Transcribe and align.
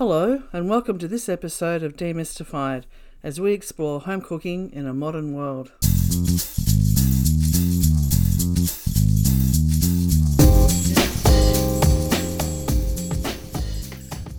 Hello, 0.00 0.44
and 0.50 0.66
welcome 0.66 0.96
to 0.96 1.06
this 1.06 1.28
episode 1.28 1.82
of 1.82 1.94
Demystified 1.94 2.84
as 3.22 3.38
we 3.38 3.52
explore 3.52 4.00
home 4.00 4.22
cooking 4.22 4.72
in 4.72 4.86
a 4.86 4.94
modern 4.94 5.34
world. 5.34 5.72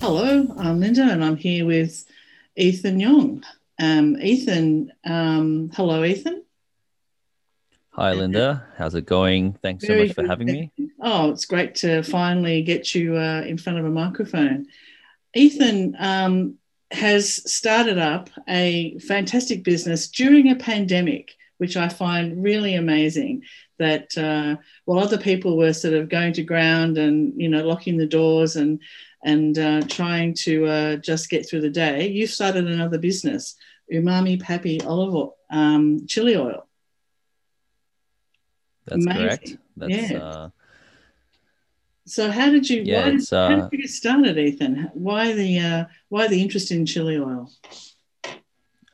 Hello, 0.01 0.47
I'm 0.57 0.79
Linda, 0.79 1.03
and 1.03 1.23
I'm 1.23 1.35
here 1.35 1.67
with 1.67 2.07
Ethan 2.55 2.99
Young. 2.99 3.43
Um, 3.79 4.17
Ethan, 4.19 4.91
um, 5.05 5.69
hello, 5.75 6.03
Ethan. 6.03 6.43
Hi, 7.91 8.13
Linda. 8.13 8.65
How's 8.77 8.95
it 8.95 9.05
going? 9.05 9.53
Thanks 9.61 9.85
so 9.85 9.95
much 9.95 10.13
for 10.13 10.25
having 10.25 10.47
me. 10.47 10.71
Oh, 10.99 11.29
it's 11.29 11.45
great 11.45 11.75
to 11.75 12.01
finally 12.01 12.63
get 12.63 12.95
you 12.95 13.15
uh, 13.15 13.43
in 13.45 13.59
front 13.59 13.77
of 13.77 13.85
a 13.85 13.91
microphone. 13.91 14.65
Ethan 15.33 15.95
um, 15.99 16.55
has 16.91 17.51
started 17.51 17.97
up 17.97 18.29
a 18.47 18.97
fantastic 18.99 19.63
business 19.63 20.07
during 20.09 20.49
a 20.49 20.55
pandemic, 20.55 21.35
which 21.57 21.77
I 21.77 21.89
find 21.89 22.43
really 22.43 22.75
amazing. 22.75 23.43
That 23.79 24.15
uh, 24.17 24.61
while 24.85 24.99
other 24.99 25.17
people 25.17 25.57
were 25.57 25.73
sort 25.73 25.95
of 25.95 26.09
going 26.09 26.33
to 26.33 26.43
ground 26.43 26.97
and 26.97 27.33
you 27.41 27.49
know 27.49 27.63
locking 27.65 27.97
the 27.97 28.05
doors 28.05 28.55
and 28.55 28.79
and 29.23 29.57
uh, 29.57 29.81
trying 29.87 30.33
to 30.33 30.65
uh, 30.65 30.95
just 30.97 31.29
get 31.29 31.47
through 31.47 31.61
the 31.61 31.69
day, 31.69 32.09
you've 32.09 32.29
started 32.29 32.67
another 32.67 32.97
business, 32.97 33.55
Umami 33.91 34.41
Papi 34.41 34.85
Olive 34.85 35.15
Oil, 35.15 35.37
um, 35.49 36.05
Chili 36.07 36.35
Oil. 36.35 36.67
That's 38.85 39.05
Amazing. 39.05 39.23
correct. 39.23 39.57
That's 39.77 40.11
Yeah. 40.11 40.49
Uh, 42.19 42.29
So 42.29 42.31
how 42.31 42.49
did 42.51 42.69
you? 42.69 42.83
Yeah, 42.83 43.01
why, 43.01 43.11
did, 43.11 43.15
it's, 43.19 43.29
how 43.31 43.37
uh, 43.37 43.55
did 43.55 43.69
you 43.71 43.77
get 43.79 43.89
started, 43.89 44.37
Ethan? 44.37 44.91
Why 44.93 45.33
the 45.33 45.59
uh, 45.59 45.85
why 46.09 46.27
the 46.27 46.41
interest 46.41 46.71
in 46.71 46.85
chili 46.85 47.17
oil? 47.17 47.51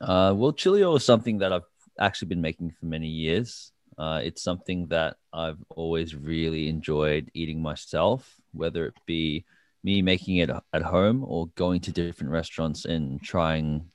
uh, 0.00 0.32
well, 0.36 0.52
chili 0.52 0.82
oil 0.84 0.96
is 0.96 1.04
something 1.04 1.38
that 1.38 1.52
I've 1.52 1.68
actually 1.98 2.28
been 2.28 2.40
making 2.40 2.70
for 2.78 2.86
many 2.86 3.08
years. 3.08 3.72
Uh, 3.98 4.20
it's 4.22 4.42
something 4.42 4.86
that 4.88 5.16
I've 5.32 5.58
always 5.70 6.14
really 6.14 6.68
enjoyed 6.68 7.30
eating 7.34 7.60
myself, 7.60 8.34
whether 8.52 8.86
it 8.86 8.94
be 9.06 9.44
me 9.82 10.02
making 10.02 10.36
it 10.36 10.50
at 10.72 10.82
home 10.82 11.24
or 11.26 11.48
going 11.56 11.80
to 11.80 11.92
different 11.92 12.32
restaurants 12.32 12.84
and 12.84 13.20
trying 13.22 13.90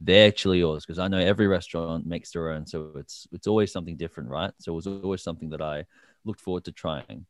their 0.00 0.30
chili 0.30 0.62
oils 0.62 0.84
because 0.84 0.98
I 0.98 1.08
know 1.08 1.18
every 1.18 1.46
restaurant 1.46 2.06
makes 2.06 2.32
their 2.32 2.50
own, 2.50 2.66
so 2.66 2.92
it's 2.96 3.26
it's 3.32 3.46
always 3.46 3.72
something 3.72 3.96
different, 3.96 4.28
right? 4.28 4.52
So 4.60 4.72
it 4.72 4.76
was 4.76 4.86
always 4.86 5.22
something 5.22 5.50
that 5.50 5.62
I 5.62 5.86
looked 6.26 6.40
forward 6.40 6.64
to 6.64 6.72
trying, 6.72 7.24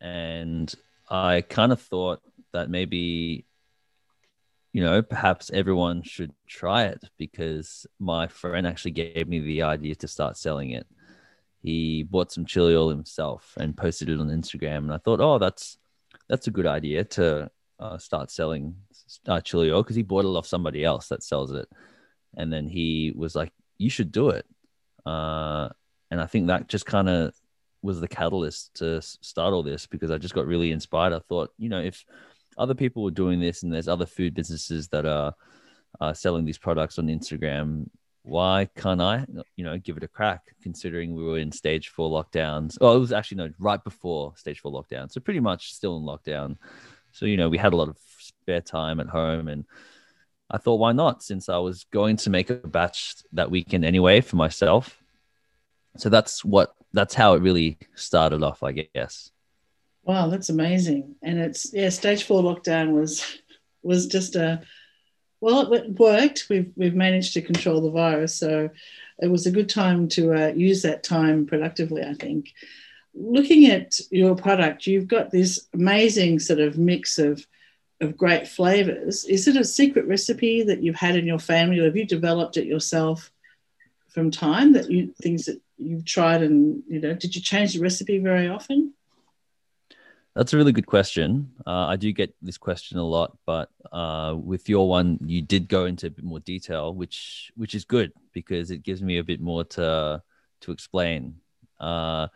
and 0.00 0.72
I 1.08 1.42
kind 1.42 1.72
of 1.72 1.80
thought 1.80 2.20
that 2.52 2.70
maybe 2.70 3.46
you 4.72 4.82
know 4.82 5.02
perhaps 5.02 5.50
everyone 5.52 6.02
should 6.02 6.32
try 6.46 6.84
it 6.84 7.02
because 7.16 7.86
my 7.98 8.28
friend 8.28 8.66
actually 8.66 8.92
gave 8.92 9.28
me 9.28 9.40
the 9.40 9.62
idea 9.62 9.94
to 9.96 10.08
start 10.08 10.36
selling 10.36 10.70
it. 10.70 10.86
He 11.62 12.04
bought 12.04 12.30
some 12.30 12.46
chili 12.46 12.74
oil 12.74 12.88
himself 12.88 13.54
and 13.58 13.76
posted 13.76 14.08
it 14.08 14.20
on 14.20 14.28
Instagram, 14.28 14.78
and 14.78 14.92
I 14.92 14.98
thought, 14.98 15.20
oh, 15.20 15.38
that's 15.38 15.78
that's 16.28 16.46
a 16.46 16.52
good 16.52 16.66
idea 16.66 17.04
to 17.04 17.50
uh, 17.80 17.98
start 17.98 18.30
selling 18.30 18.76
uh, 19.26 19.40
chili 19.40 19.70
oil 19.70 19.82
because 19.82 19.96
he 19.96 20.02
bought 20.02 20.24
it 20.24 20.28
off 20.28 20.46
somebody 20.46 20.84
else 20.84 21.08
that 21.08 21.22
sells 21.22 21.52
it, 21.52 21.68
and 22.36 22.52
then 22.52 22.68
he 22.68 23.12
was 23.16 23.34
like, 23.34 23.52
"You 23.78 23.90
should 23.90 24.12
do 24.12 24.30
it," 24.30 24.46
uh, 25.06 25.68
and 26.10 26.20
I 26.20 26.26
think 26.26 26.46
that 26.46 26.68
just 26.68 26.86
kind 26.86 27.08
of 27.08 27.34
was 27.82 28.00
the 28.00 28.08
catalyst 28.08 28.74
to 28.74 29.00
start 29.00 29.54
all 29.54 29.62
this 29.62 29.86
because 29.86 30.10
I 30.10 30.18
just 30.18 30.34
got 30.34 30.46
really 30.46 30.72
inspired. 30.72 31.12
I 31.12 31.20
thought, 31.20 31.52
you 31.58 31.68
know, 31.68 31.80
if 31.80 32.04
other 32.56 32.74
people 32.74 33.02
were 33.02 33.10
doing 33.10 33.40
this 33.40 33.62
and 33.62 33.72
there's 33.72 33.88
other 33.88 34.06
food 34.06 34.34
businesses 34.34 34.88
that 34.88 35.06
are 35.06 35.34
uh, 36.00 36.12
selling 36.12 36.44
these 36.44 36.58
products 36.58 36.98
on 36.98 37.06
Instagram, 37.06 37.86
why 38.22 38.68
can't 38.76 39.00
I, 39.00 39.24
you 39.56 39.64
know, 39.64 39.78
give 39.78 39.96
it 39.96 40.02
a 40.02 40.08
crack? 40.08 40.42
Considering 40.62 41.14
we 41.14 41.24
were 41.24 41.38
in 41.38 41.52
stage 41.52 41.88
four 41.88 42.10
lockdowns. 42.10 42.76
Oh, 42.80 42.96
it 42.96 43.00
was 43.00 43.12
actually 43.12 43.38
no, 43.38 43.50
right 43.58 43.82
before 43.82 44.34
stage 44.36 44.60
four 44.60 44.72
lockdown, 44.72 45.10
so 45.10 45.20
pretty 45.20 45.40
much 45.40 45.72
still 45.72 45.96
in 45.96 46.02
lockdown. 46.02 46.56
So 47.12 47.26
you 47.26 47.36
know, 47.36 47.48
we 47.48 47.58
had 47.58 47.72
a 47.72 47.76
lot 47.76 47.88
of 47.88 47.96
spare 48.18 48.60
time 48.60 49.00
at 49.00 49.08
home, 49.08 49.48
and 49.48 49.64
I 50.50 50.58
thought, 50.58 50.76
why 50.78 50.92
not? 50.92 51.22
Since 51.22 51.48
I 51.48 51.58
was 51.58 51.84
going 51.84 52.16
to 52.18 52.30
make 52.30 52.50
a 52.50 52.54
batch 52.54 53.16
that 53.32 53.50
weekend 53.50 53.84
anyway 53.84 54.20
for 54.20 54.36
myself. 54.36 55.02
So 55.96 56.08
that's 56.08 56.44
what 56.44 56.74
that's 56.92 57.14
how 57.14 57.34
it 57.34 57.42
really 57.42 57.78
started 57.94 58.42
off, 58.42 58.62
I 58.62 58.72
guess. 58.72 59.30
Wow, 60.04 60.28
that's 60.28 60.48
amazing. 60.48 61.16
And 61.22 61.38
it's 61.38 61.72
yeah, 61.72 61.90
stage 61.90 62.24
four 62.24 62.42
lockdown 62.42 62.92
was 62.92 63.24
was 63.82 64.06
just 64.06 64.36
a 64.36 64.62
well, 65.40 65.72
it 65.72 65.98
worked. 65.98 66.46
We've 66.48 66.72
we've 66.76 66.94
managed 66.94 67.34
to 67.34 67.42
control 67.42 67.80
the 67.80 67.90
virus, 67.90 68.34
so 68.34 68.70
it 69.20 69.28
was 69.28 69.46
a 69.46 69.52
good 69.52 69.68
time 69.68 70.08
to 70.08 70.32
uh, 70.32 70.48
use 70.48 70.82
that 70.82 71.04
time 71.04 71.46
productively. 71.46 72.02
I 72.02 72.14
think. 72.14 72.52
Looking 73.14 73.66
at 73.66 74.00
your 74.10 74.36
product, 74.36 74.86
you've 74.86 75.08
got 75.08 75.30
this 75.30 75.66
amazing 75.74 76.38
sort 76.38 76.60
of 76.60 76.78
mix 76.78 77.18
of 77.18 77.46
of 78.00 78.16
great 78.16 78.48
flavors. 78.48 79.24
Is 79.24 79.46
it 79.48 79.56
a 79.56 79.64
secret 79.64 80.06
recipe 80.06 80.62
that 80.62 80.82
you've 80.82 80.96
had 80.96 81.16
in 81.16 81.26
your 81.26 81.38
family, 81.38 81.80
or 81.80 81.84
have 81.84 81.96
you 81.96 82.06
developed 82.06 82.56
it 82.56 82.66
yourself 82.66 83.30
from 84.08 84.30
time? 84.30 84.72
That 84.72 84.90
you 84.90 85.14
things 85.20 85.44
that 85.44 85.60
you've 85.78 86.04
tried 86.04 86.42
and 86.42 86.82
you 86.88 87.00
know, 87.00 87.14
did 87.14 87.34
you 87.34 87.40
change 87.40 87.74
the 87.74 87.80
recipe 87.80 88.18
very 88.18 88.48
often? 88.48 88.92
That's 90.34 90.52
a 90.52 90.56
really 90.56 90.72
good 90.72 90.86
question. 90.86 91.50
Uh, 91.66 91.86
I 91.86 91.96
do 91.96 92.12
get 92.12 92.32
this 92.40 92.58
question 92.58 92.98
a 92.98 93.04
lot, 93.04 93.36
but 93.44 93.70
uh, 93.90 94.36
with 94.38 94.68
your 94.68 94.88
one, 94.88 95.18
you 95.24 95.42
did 95.42 95.68
go 95.68 95.86
into 95.86 96.06
a 96.06 96.10
bit 96.10 96.24
more 96.24 96.38
detail, 96.38 96.94
which 96.94 97.50
which 97.56 97.74
is 97.74 97.84
good 97.84 98.12
because 98.32 98.70
it 98.70 98.84
gives 98.84 99.02
me 99.02 99.18
a 99.18 99.24
bit 99.24 99.40
more 99.40 99.64
to 99.64 100.22
to 100.60 100.70
explain. 100.70 101.40
Uh, 101.80 102.28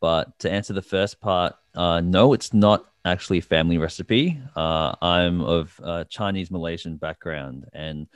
but 0.00 0.38
to 0.40 0.50
answer 0.50 0.72
the 0.72 0.82
first 0.82 1.20
part, 1.20 1.54
uh, 1.74 2.00
no, 2.00 2.32
it's 2.32 2.52
not 2.52 2.86
actually 3.04 3.38
a 3.38 3.42
family 3.42 3.78
recipe. 3.78 4.40
Uh, 4.56 4.94
I'm 5.00 5.40
of 5.40 5.80
uh, 5.84 6.04
Chinese 6.04 6.50
Malaysian 6.50 6.96
background, 6.96 7.66
and 7.72 8.08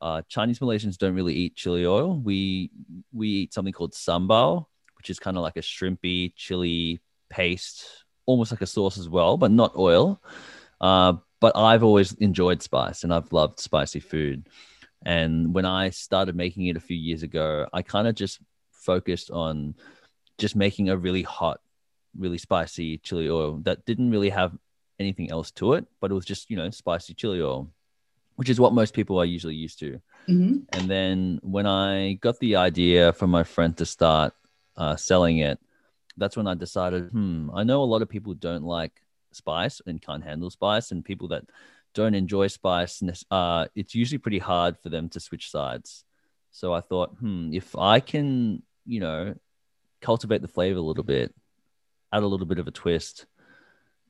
uh, 0.00 0.22
Chinese 0.28 0.58
Malaysians 0.58 0.98
don't 0.98 1.14
really 1.14 1.34
eat 1.34 1.56
chili 1.56 1.86
oil. 1.86 2.18
We 2.18 2.70
we 3.12 3.28
eat 3.28 3.54
something 3.54 3.72
called 3.72 3.92
sambal, 3.92 4.66
which 4.96 5.10
is 5.10 5.18
kind 5.18 5.36
of 5.36 5.42
like 5.42 5.56
a 5.56 5.60
shrimpy 5.60 6.34
chili 6.36 7.00
paste, 7.30 7.84
almost 8.26 8.52
like 8.52 8.62
a 8.62 8.66
sauce 8.66 8.98
as 8.98 9.08
well, 9.08 9.36
but 9.36 9.50
not 9.50 9.76
oil. 9.76 10.22
Uh, 10.80 11.14
but 11.40 11.56
I've 11.56 11.84
always 11.84 12.12
enjoyed 12.14 12.62
spice, 12.62 13.04
and 13.04 13.12
I've 13.12 13.32
loved 13.32 13.60
spicy 13.60 14.00
food. 14.00 14.48
And 15.04 15.54
when 15.54 15.64
I 15.64 15.90
started 15.90 16.34
making 16.34 16.66
it 16.66 16.76
a 16.76 16.80
few 16.80 16.96
years 16.96 17.22
ago, 17.22 17.66
I 17.72 17.82
kind 17.82 18.08
of 18.08 18.14
just 18.14 18.40
focused 18.72 19.30
on 19.30 19.74
just 20.38 20.56
making 20.56 20.88
a 20.88 20.96
really 20.96 21.22
hot, 21.22 21.60
really 22.16 22.38
spicy 22.38 22.98
chili 22.98 23.28
oil 23.28 23.58
that 23.64 23.84
didn't 23.84 24.10
really 24.10 24.30
have 24.30 24.56
anything 24.98 25.30
else 25.30 25.50
to 25.52 25.74
it, 25.74 25.86
but 26.00 26.10
it 26.10 26.14
was 26.14 26.24
just, 26.24 26.50
you 26.50 26.56
know, 26.56 26.68
spicy 26.70 27.14
chili 27.14 27.40
oil, 27.40 27.70
which 28.38 28.48
is 28.48 28.60
what 28.60 28.72
most 28.72 28.94
people 28.94 29.18
are 29.18 29.24
usually 29.24 29.56
used 29.56 29.80
to. 29.80 30.00
Mhm. 30.28 30.64
And 30.70 30.88
then 30.88 31.40
when 31.42 31.66
I 31.66 32.12
got 32.14 32.38
the 32.38 32.54
idea 32.54 33.12
from 33.12 33.30
my 33.30 33.42
friend 33.42 33.76
to 33.78 33.84
start 33.84 34.32
uh, 34.76 34.94
selling 34.94 35.38
it, 35.38 35.58
that's 36.16 36.36
when 36.36 36.46
I 36.46 36.54
decided, 36.54 37.10
hmm, 37.10 37.50
I 37.52 37.64
know 37.64 37.82
a 37.82 37.90
lot 37.92 38.00
of 38.00 38.08
people 38.08 38.34
don't 38.34 38.62
like 38.62 39.02
spice 39.32 39.82
and 39.86 40.00
can't 40.00 40.22
handle 40.22 40.50
spice, 40.50 40.92
and 40.92 41.04
people 41.04 41.26
that 41.28 41.46
don't 41.94 42.14
enjoy 42.14 42.46
spice, 42.46 43.02
uh, 43.32 43.66
it's 43.74 43.96
usually 43.96 44.18
pretty 44.18 44.38
hard 44.38 44.78
for 44.78 44.88
them 44.88 45.08
to 45.08 45.18
switch 45.18 45.50
sides. 45.50 46.04
So 46.52 46.72
I 46.72 46.80
thought, 46.80 47.16
hmm, 47.18 47.50
if 47.52 47.74
I 47.74 47.98
can, 47.98 48.62
you 48.86 49.00
know, 49.00 49.34
cultivate 50.00 50.42
the 50.42 50.54
flavor 50.56 50.78
a 50.78 50.88
little 50.90 51.02
bit, 51.02 51.34
add 52.12 52.22
a 52.22 52.26
little 52.26 52.46
bit 52.46 52.60
of 52.60 52.68
a 52.68 52.78
twist, 52.82 53.26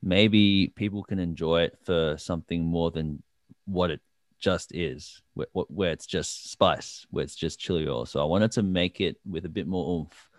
maybe 0.03 0.71
people 0.75 1.03
can 1.03 1.17
enjoy 1.17 1.63
it 1.63 1.79
for 1.83 2.15
something 2.19 2.63
more 2.63 2.91
than 2.91 3.23
what 3.65 3.89
it 3.89 4.01
just 4.39 4.73
is, 4.73 5.21
where, 5.33 5.47
where 5.53 5.91
it's 5.91 6.05
just 6.05 6.51
spice, 6.51 7.05
where 7.09 7.23
it's 7.23 7.35
just 7.35 7.59
chili 7.59 7.87
oil. 7.87 8.05
So 8.05 8.21
I 8.21 8.25
wanted 8.25 8.51
to 8.53 8.63
make 8.63 9.01
it 9.01 9.17
with 9.29 9.45
a 9.45 9.49
bit 9.49 9.67
more 9.67 9.99
oomph. 9.99 10.29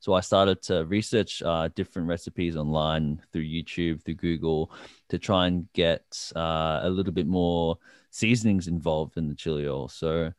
So 0.00 0.12
I 0.14 0.20
started 0.20 0.62
to 0.62 0.84
research 0.84 1.42
uh, 1.42 1.68
different 1.74 2.08
recipes 2.08 2.56
online 2.56 3.20
through 3.32 3.44
YouTube, 3.44 4.04
through 4.04 4.14
Google, 4.14 4.70
to 5.08 5.18
try 5.18 5.48
and 5.48 5.66
get 5.72 6.04
uh, 6.36 6.80
a 6.82 6.90
little 6.90 7.12
bit 7.12 7.26
more 7.26 7.78
seasonings 8.10 8.68
involved 8.68 9.16
in 9.16 9.28
the 9.28 9.34
chili 9.34 9.66
oil. 9.66 9.88
So 9.88 10.32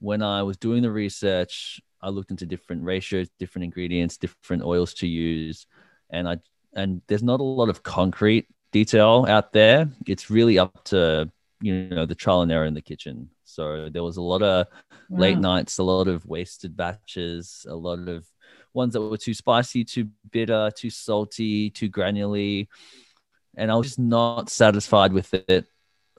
when 0.00 0.22
I 0.22 0.42
was 0.42 0.56
doing 0.56 0.82
the 0.82 0.90
research, 0.90 1.80
I 2.00 2.08
looked 2.08 2.30
into 2.30 2.46
different 2.46 2.84
ratios, 2.84 3.28
different 3.38 3.64
ingredients, 3.64 4.16
different 4.16 4.62
oils 4.62 4.94
to 4.94 5.06
use, 5.06 5.66
and 6.10 6.28
I 6.28 6.38
and 6.74 7.02
there's 7.08 7.22
not 7.22 7.40
a 7.40 7.44
lot 7.44 7.68
of 7.68 7.82
concrete 7.82 8.46
detail 8.72 9.26
out 9.28 9.52
there. 9.52 9.90
It's 10.06 10.30
really 10.30 10.58
up 10.58 10.84
to 10.84 11.30
you 11.60 11.88
know 11.88 12.06
the 12.06 12.14
trial 12.14 12.42
and 12.42 12.52
error 12.52 12.66
in 12.66 12.74
the 12.74 12.82
kitchen. 12.82 13.30
So 13.44 13.88
there 13.90 14.02
was 14.02 14.16
a 14.16 14.22
lot 14.22 14.42
of 14.42 14.66
late 15.10 15.38
nights, 15.38 15.78
a 15.78 15.82
lot 15.82 16.08
of 16.08 16.24
wasted 16.26 16.76
batches, 16.76 17.66
a 17.68 17.74
lot 17.74 18.08
of 18.08 18.26
ones 18.74 18.92
that 18.92 19.00
were 19.00 19.16
too 19.16 19.34
spicy, 19.34 19.84
too 19.84 20.08
bitter, 20.30 20.70
too 20.74 20.90
salty, 20.90 21.70
too 21.70 21.90
granularly, 21.90 22.68
and 23.56 23.70
I 23.70 23.74
was 23.74 23.88
just 23.88 23.98
not 23.98 24.50
satisfied 24.50 25.12
with 25.12 25.34
it 25.34 25.66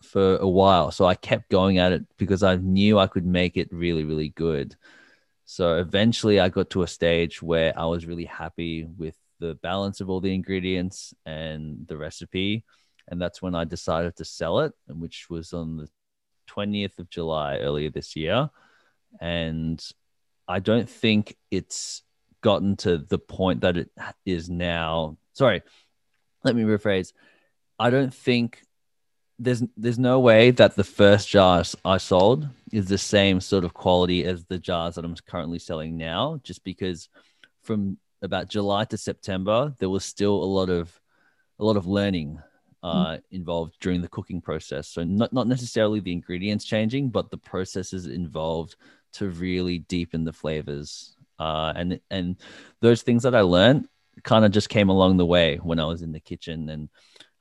for 0.04 0.38
a 0.38 0.48
while. 0.48 0.92
So 0.92 1.06
I 1.06 1.16
kept 1.16 1.50
going 1.50 1.78
at 1.78 1.92
it 1.92 2.06
because 2.18 2.44
I 2.44 2.56
knew 2.56 3.00
I 3.00 3.08
could 3.08 3.26
make 3.26 3.58
it 3.58 3.72
really, 3.72 4.04
really 4.04 4.30
good. 4.30 4.76
So 5.46 5.78
eventually 5.78 6.40
I 6.40 6.50
got 6.50 6.70
to 6.72 6.84
a 6.84 6.88
stage 6.88 7.42
where 7.42 7.78
I 7.78 7.86
was 7.86 8.06
really 8.06 8.26
happy 8.26 8.86
with 8.86 9.16
the 9.40 9.56
balance 9.56 10.02
of 10.02 10.10
all 10.10 10.20
the 10.20 10.34
ingredients 10.34 11.14
and 11.26 11.88
the 11.88 11.98
recipe. 11.98 12.66
And 13.10 13.20
that's 13.22 13.42
when 13.42 13.56
I 13.56 13.66
decided 13.66 14.16
to 14.18 14.26
sell 14.26 14.60
it, 14.60 14.74
which 14.88 15.30
was 15.30 15.52
on 15.52 15.78
the 15.78 15.90
20th 16.50 17.00
of 17.00 17.10
July 17.10 17.58
earlier 17.58 17.90
this 17.90 18.16
year. 18.16 18.50
And 19.20 19.84
I 20.48 20.60
don't 20.60 20.90
think 20.90 21.36
it's 21.52 22.04
gotten 22.42 22.78
to 22.78 22.98
the 22.98 23.20
point 23.20 23.62
that 23.62 23.78
it 23.78 23.90
is 24.26 24.50
now. 24.50 25.18
Sorry, 25.34 25.62
let 26.44 26.56
me 26.56 26.64
rephrase. 26.64 27.14
I 27.78 27.90
don't 27.90 28.14
think 28.14 28.62
there's 29.40 29.64
there's 29.78 30.00
no 30.00 30.20
way 30.20 30.52
that 30.52 30.76
the 30.76 30.84
first 30.84 31.30
jars 31.30 31.76
I 31.86 31.98
sold 31.98 32.48
is 32.72 32.88
the 32.88 32.98
same 32.98 33.40
sort 33.40 33.64
of 33.64 33.74
quality 33.74 34.26
as 34.26 34.44
the 34.46 34.60
jars 34.60 34.96
that 34.96 35.06
I'm 35.06 35.16
currently 35.16 35.60
selling 35.60 35.98
now, 35.98 36.40
just 36.44 36.64
because 36.64 37.10
from 37.64 37.98
about 38.22 38.50
July 38.50 38.84
to 38.86 38.98
September 38.98 39.74
there 39.80 39.90
was 39.90 40.04
still 40.04 40.36
a 40.36 40.46
lot 40.46 40.70
of 40.70 41.00
a 41.58 41.64
lot 41.64 41.78
of 41.78 41.88
learning 41.88 42.42
uh, 42.84 43.14
mm. 43.14 43.22
involved 43.32 43.76
during 43.80 44.02
the 44.02 44.08
cooking 44.08 44.42
process. 44.42 44.88
So 44.88 45.04
not 45.04 45.34
not 45.34 45.48
necessarily 45.48 46.00
the 46.00 46.14
ingredients 46.14 46.66
changing, 46.66 47.10
but 47.10 47.30
the 47.30 47.38
processes 47.38 48.08
involved 48.08 48.76
to 49.14 49.30
really 49.30 49.80
deepen 49.80 50.24
the 50.24 50.34
flavors. 50.34 51.16
Uh, 51.40 51.74
and 51.76 52.00
and 52.10 52.36
those 52.82 53.02
things 53.02 53.24
that 53.24 53.36
I 53.36 53.42
learned 53.42 53.88
kind 54.24 54.46
of 54.46 54.52
just 54.52 54.70
came 54.70 54.90
along 54.90 55.18
the 55.18 55.26
way 55.26 55.58
when 55.58 55.80
I 55.80 55.86
was 55.86 56.02
in 56.02 56.12
the 56.12 56.20
kitchen, 56.20 56.70
and 56.70 56.90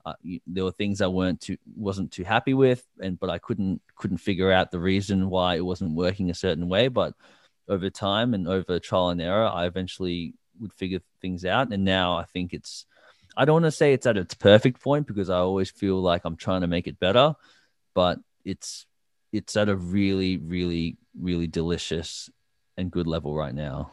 uh, 0.05 0.15
there 0.47 0.65
were 0.65 0.73
things 0.73 1.01
I 1.01 1.09
weren't 1.09 1.41
too 1.41 1.57
wasn't 1.77 2.13
too 2.13 2.25
happy 2.25 2.55
with, 2.55 2.85
and 3.01 3.19
but 3.19 3.31
I 3.31 3.39
couldn't 3.39 3.81
couldn't 3.97 4.19
figure 4.19 4.53
out 4.53 4.71
the 4.71 4.81
reason 4.81 5.31
why 5.31 5.57
it 5.57 5.65
wasn't 5.65 5.97
working 5.97 6.31
a 6.31 6.35
certain 6.35 6.69
way. 6.69 6.89
But 6.89 7.15
over 7.69 7.91
time 7.91 8.35
and 8.35 8.49
over 8.49 8.79
trial 8.79 9.11
and 9.11 9.21
error, 9.21 9.47
I 9.47 9.67
eventually 9.67 10.35
would 10.61 10.73
figure 10.73 11.01
things 11.21 11.45
out, 11.45 11.73
and 11.73 11.85
now 11.85 12.17
I 12.17 12.25
think 12.25 12.55
it's 12.55 12.87
I 13.37 13.45
don't 13.45 13.55
want 13.55 13.65
to 13.67 13.71
say 13.71 13.93
it's 13.93 14.07
at 14.07 14.17
its 14.17 14.35
perfect 14.35 14.81
point 14.81 15.07
because 15.07 15.31
I 15.31 15.39
always 15.39 15.71
feel 15.71 16.01
like 16.01 16.23
I'm 16.25 16.37
trying 16.37 16.63
to 16.63 16.67
make 16.67 16.87
it 16.87 16.99
better, 16.99 17.35
but 17.95 18.19
it's 18.45 18.87
it's 19.33 19.57
at 19.57 19.69
a 19.69 19.77
really 19.77 20.39
really 20.39 20.97
really 21.19 21.47
delicious 21.47 22.31
and 22.79 22.91
good 22.91 23.07
level 23.07 23.35
right 23.35 23.55
now? 23.55 23.91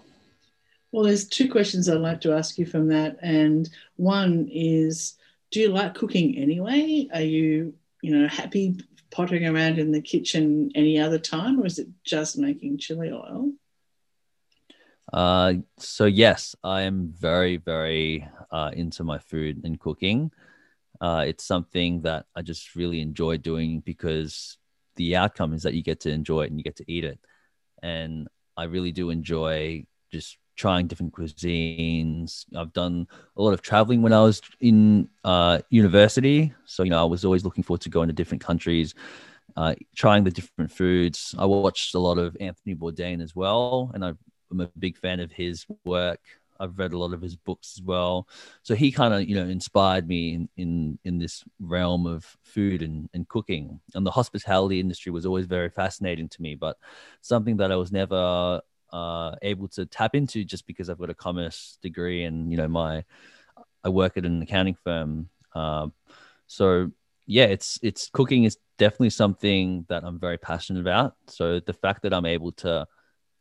Well, 0.91 1.03
there's 1.03 1.27
two 1.27 1.51
questions 1.51 1.89
I'd 1.89 1.95
like 1.95 2.21
to 2.21 2.33
ask 2.33 2.57
you 2.57 2.65
from 2.65 2.87
that. 2.89 3.17
And 3.21 3.69
one 3.97 4.47
is 4.49 5.17
do 5.51 5.59
you 5.59 5.69
like 5.69 5.95
cooking 5.95 6.37
anyway? 6.37 7.09
Are 7.13 7.21
you, 7.21 7.73
you 8.01 8.17
know, 8.17 8.27
happy 8.27 8.79
pottering 9.11 9.45
around 9.45 9.79
in 9.79 9.91
the 9.91 10.01
kitchen 10.01 10.71
any 10.75 10.99
other 10.99 11.19
time, 11.19 11.59
or 11.59 11.65
is 11.65 11.79
it 11.79 11.87
just 12.03 12.37
making 12.37 12.77
chili 12.77 13.11
oil? 13.11 13.51
Uh, 15.13 15.54
so 15.78 16.06
yes, 16.06 16.56
I 16.63 16.81
am 16.81 17.13
very, 17.18 17.57
very 17.57 18.28
uh, 18.52 18.72
into 18.74 19.04
my 19.04 19.19
food 19.19 19.62
and 19.63 19.80
cooking. 19.80 20.31
Uh, 21.02 21.25
it's 21.28 21.44
something 21.44 22.02
that 22.02 22.25
I 22.36 22.42
just 22.42 22.75
really 22.75 23.02
enjoy 23.02 23.38
doing 23.38 23.81
because 23.81 24.57
the 24.96 25.16
outcome 25.16 25.54
is 25.54 25.63
that 25.63 25.74
you 25.74 25.84
get 25.84 26.00
to 26.02 26.10
enjoy 26.10 26.44
it 26.44 26.50
and 26.50 26.60
you 26.60 26.63
get 26.63 26.78
to 26.78 26.92
eat 26.92 27.04
it. 27.04 27.19
And 27.84 28.28
I 28.57 28.63
really 28.63 28.92
do 28.92 29.10
enjoy 29.10 29.86
just 30.12 30.38
trying 30.56 30.88
different 30.88 31.13
cuisines. 31.13 32.46
I've 32.56 32.72
done 32.74 33.07
a 33.36 33.42
lot 33.42 33.52
of 33.52 33.62
traveling 33.62 34.02
when 34.02 34.13
I 34.13 34.22
was 34.22 34.42
in 34.62 35.10
uh, 35.24 35.60
university. 35.69 36.54
So, 36.66 36.84
you 36.84 36.92
know, 36.92 37.02
I 37.02 37.06
was 37.06 37.25
always 37.25 37.44
looking 37.44 37.63
forward 37.63 37.81
to 37.81 37.90
going 37.90 38.07
to 38.07 38.13
different 38.13 38.42
countries, 38.42 38.96
uh, 39.57 39.75
trying 39.96 40.24
the 40.24 40.31
different 40.31 40.72
foods. 40.72 41.36
I 41.38 41.46
watched 41.46 41.94
a 41.94 42.00
lot 42.00 42.18
of 42.18 42.38
Anthony 42.40 42.74
Bourdain 42.74 43.22
as 43.22 43.36
well. 43.36 43.92
And 43.94 44.06
I'm 44.56 44.62
a 44.62 44.80
big 44.80 44.98
fan 44.98 45.19
of 45.19 45.31
his 45.31 45.66
work. 45.84 46.22
I've 46.57 46.80
read 46.80 46.94
a 46.94 46.98
lot 46.98 47.13
of 47.13 47.22
his 47.22 47.36
books 47.36 47.74
as 47.78 47.84
well. 47.84 48.30
So 48.63 48.75
he 48.75 48.90
kind 48.90 49.13
of, 49.13 49.28
you 49.28 49.36
know, 49.36 49.50
inspired 49.50 50.07
me 50.07 50.34
in, 50.34 50.50
in, 50.56 51.00
in 51.04 51.18
this 51.19 51.44
realm 51.60 52.06
of 52.06 52.25
food 52.44 52.81
and, 52.81 53.10
and 53.13 53.28
cooking. 53.28 53.81
And 53.94 54.06
the 54.06 54.12
hospitality 54.12 54.80
industry 54.80 55.12
was 55.12 55.25
always 55.25 55.48
very 55.48 55.69
fascinating 55.69 56.30
to 56.30 56.42
me, 56.42 56.56
but 56.56 56.78
something 57.19 57.57
that 57.57 57.74
I 57.74 57.75
was 57.75 57.92
never 57.92 58.62
uh, 58.94 59.36
able 59.42 59.68
to 59.69 59.86
tap 59.86 60.16
into 60.16 60.46
just 60.46 60.66
because 60.66 60.90
I've 60.90 60.98
got 60.98 61.10
a 61.10 61.13
commerce 61.16 61.78
degree 61.81 62.24
and, 62.24 62.50
you 62.50 62.56
know, 62.56 62.69
my, 62.69 63.04
I 63.84 63.90
work 63.90 64.16
at 64.16 64.25
an 64.25 64.42
accounting 64.42 64.78
firm. 64.81 65.28
Uh, 65.54 65.88
so 66.48 66.90
yeah, 67.28 67.46
it's, 67.46 67.80
it's 67.81 68.10
cooking 68.13 68.46
is 68.46 68.57
definitely 68.78 69.10
something 69.10 69.86
that 69.90 70.06
I'm 70.06 70.19
very 70.19 70.38
passionate 70.38 70.80
about. 70.80 71.16
So 71.28 71.60
the 71.60 71.74
fact 71.74 72.04
that 72.04 72.13
I'm 72.13 72.25
able 72.25 72.54
to 72.54 72.88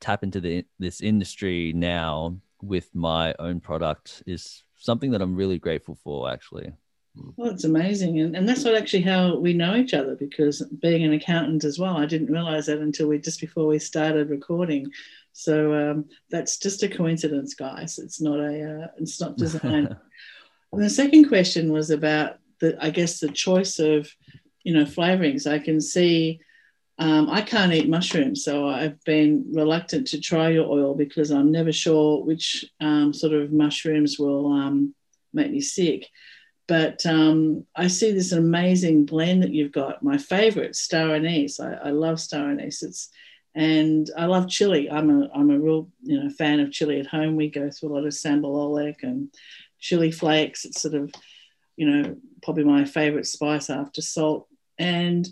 tap 0.00 0.22
into 0.22 0.40
the, 0.40 0.64
this 0.78 1.00
industry 1.00 1.72
now 1.74 2.36
with 2.62 2.94
my 2.94 3.34
own 3.38 3.60
product 3.60 4.22
is 4.26 4.64
something 4.76 5.10
that 5.12 5.22
I'm 5.22 5.36
really 5.36 5.58
grateful 5.58 5.98
for, 6.02 6.30
actually. 6.30 6.72
Well, 7.36 7.50
it's 7.50 7.64
amazing. 7.64 8.20
And, 8.20 8.36
and 8.36 8.48
that's 8.48 8.64
not 8.64 8.74
actually 8.74 9.02
how 9.02 9.36
we 9.36 9.52
know 9.52 9.76
each 9.76 9.94
other 9.94 10.16
because 10.16 10.62
being 10.80 11.04
an 11.04 11.12
accountant 11.12 11.62
as 11.64 11.78
well, 11.78 11.96
I 11.96 12.06
didn't 12.06 12.32
realize 12.32 12.66
that 12.66 12.80
until 12.80 13.08
we 13.08 13.18
just 13.18 13.40
before 13.40 13.66
we 13.66 13.78
started 13.78 14.30
recording. 14.30 14.90
So 15.32 15.74
um, 15.74 16.06
that's 16.30 16.58
just 16.58 16.82
a 16.82 16.88
coincidence, 16.88 17.54
guys. 17.54 17.98
It's 17.98 18.20
not 18.20 18.40
a, 18.40 18.82
uh, 18.84 18.86
it's 18.98 19.20
not 19.20 19.36
design. 19.36 19.96
and 20.72 20.82
the 20.84 20.90
second 20.90 21.28
question 21.28 21.72
was 21.72 21.90
about 21.90 22.38
the, 22.60 22.76
I 22.84 22.90
guess, 22.90 23.20
the 23.20 23.28
choice 23.28 23.78
of, 23.78 24.10
you 24.64 24.74
know, 24.74 24.84
flavorings. 24.84 25.50
I 25.50 25.60
can 25.60 25.80
see 25.80 26.40
um, 26.98 27.28
I 27.28 27.42
can't 27.42 27.72
eat 27.72 27.88
mushrooms, 27.88 28.44
so 28.44 28.68
I've 28.68 29.02
been 29.04 29.46
reluctant 29.52 30.06
to 30.08 30.20
try 30.20 30.50
your 30.50 30.70
oil 30.70 30.94
because 30.94 31.30
I'm 31.30 31.50
never 31.50 31.72
sure 31.72 32.22
which 32.24 32.64
um, 32.80 33.12
sort 33.12 33.32
of 33.32 33.52
mushrooms 33.52 34.18
will 34.18 34.52
um, 34.52 34.94
make 35.32 35.50
me 35.50 35.60
sick. 35.60 36.08
But 36.68 37.04
um, 37.04 37.66
I 37.76 37.88
see 37.88 38.12
this 38.12 38.32
amazing 38.32 39.06
blend 39.06 39.42
that 39.42 39.52
you've 39.52 39.72
got. 39.72 40.02
My 40.02 40.16
favorite, 40.16 40.76
star 40.76 41.14
anise. 41.14 41.58
I, 41.60 41.74
I 41.74 41.90
love 41.90 42.20
star 42.20 42.48
anise. 42.50 42.82
It's 42.82 43.10
and 43.56 44.10
I 44.16 44.26
love 44.26 44.48
chili. 44.48 44.90
I'm 44.90 45.10
a 45.10 45.28
I'm 45.34 45.50
a 45.50 45.58
real 45.58 45.88
you 46.02 46.22
know 46.22 46.30
fan 46.30 46.60
of 46.60 46.72
chili 46.72 47.00
at 47.00 47.06
home. 47.06 47.36
We 47.36 47.50
go 47.50 47.70
through 47.70 47.90
a 47.90 47.94
lot 47.94 48.06
of 48.06 48.12
sambal 48.12 48.44
oelek 48.44 49.02
and 49.02 49.28
chili 49.78 50.10
flakes. 50.10 50.64
It's 50.64 50.80
sort 50.80 50.94
of 50.94 51.12
you 51.76 51.90
know 51.90 52.16
probably 52.42 52.64
my 52.64 52.84
favorite 52.84 53.26
spice 53.26 53.68
after 53.68 54.00
salt. 54.00 54.46
And 54.78 55.28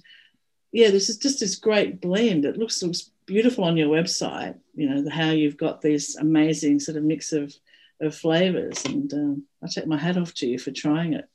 yeah, 0.73 0.91
this 0.91 1.11
is 1.11 1.19
just 1.19 1.41
this 1.41 1.57
great 1.57 2.01
blend. 2.01 2.45
It 2.45 2.57
looks 2.57 2.83
looks 2.83 3.11
beautiful 3.27 3.65
on 3.65 3.77
your 3.77 3.89
website. 3.89 4.57
You 4.75 4.89
know 4.89 5.11
how 5.11 5.31
you've 5.31 5.59
got 5.59 5.83
this 5.83 6.17
amazing 6.17 6.81
sort 6.81 6.97
of 6.97 7.05
mix 7.05 7.33
of 7.33 7.55
of 8.01 8.15
flavors, 8.15 8.85
and 8.87 9.13
um, 9.13 9.45
I 9.63 9.69
take 9.69 9.87
my 9.87 9.99
hat 9.99 10.17
off 10.17 10.35
to 10.35 10.47
you 10.47 10.59
for 10.59 10.71
trying 10.71 11.13
it. 11.13 11.29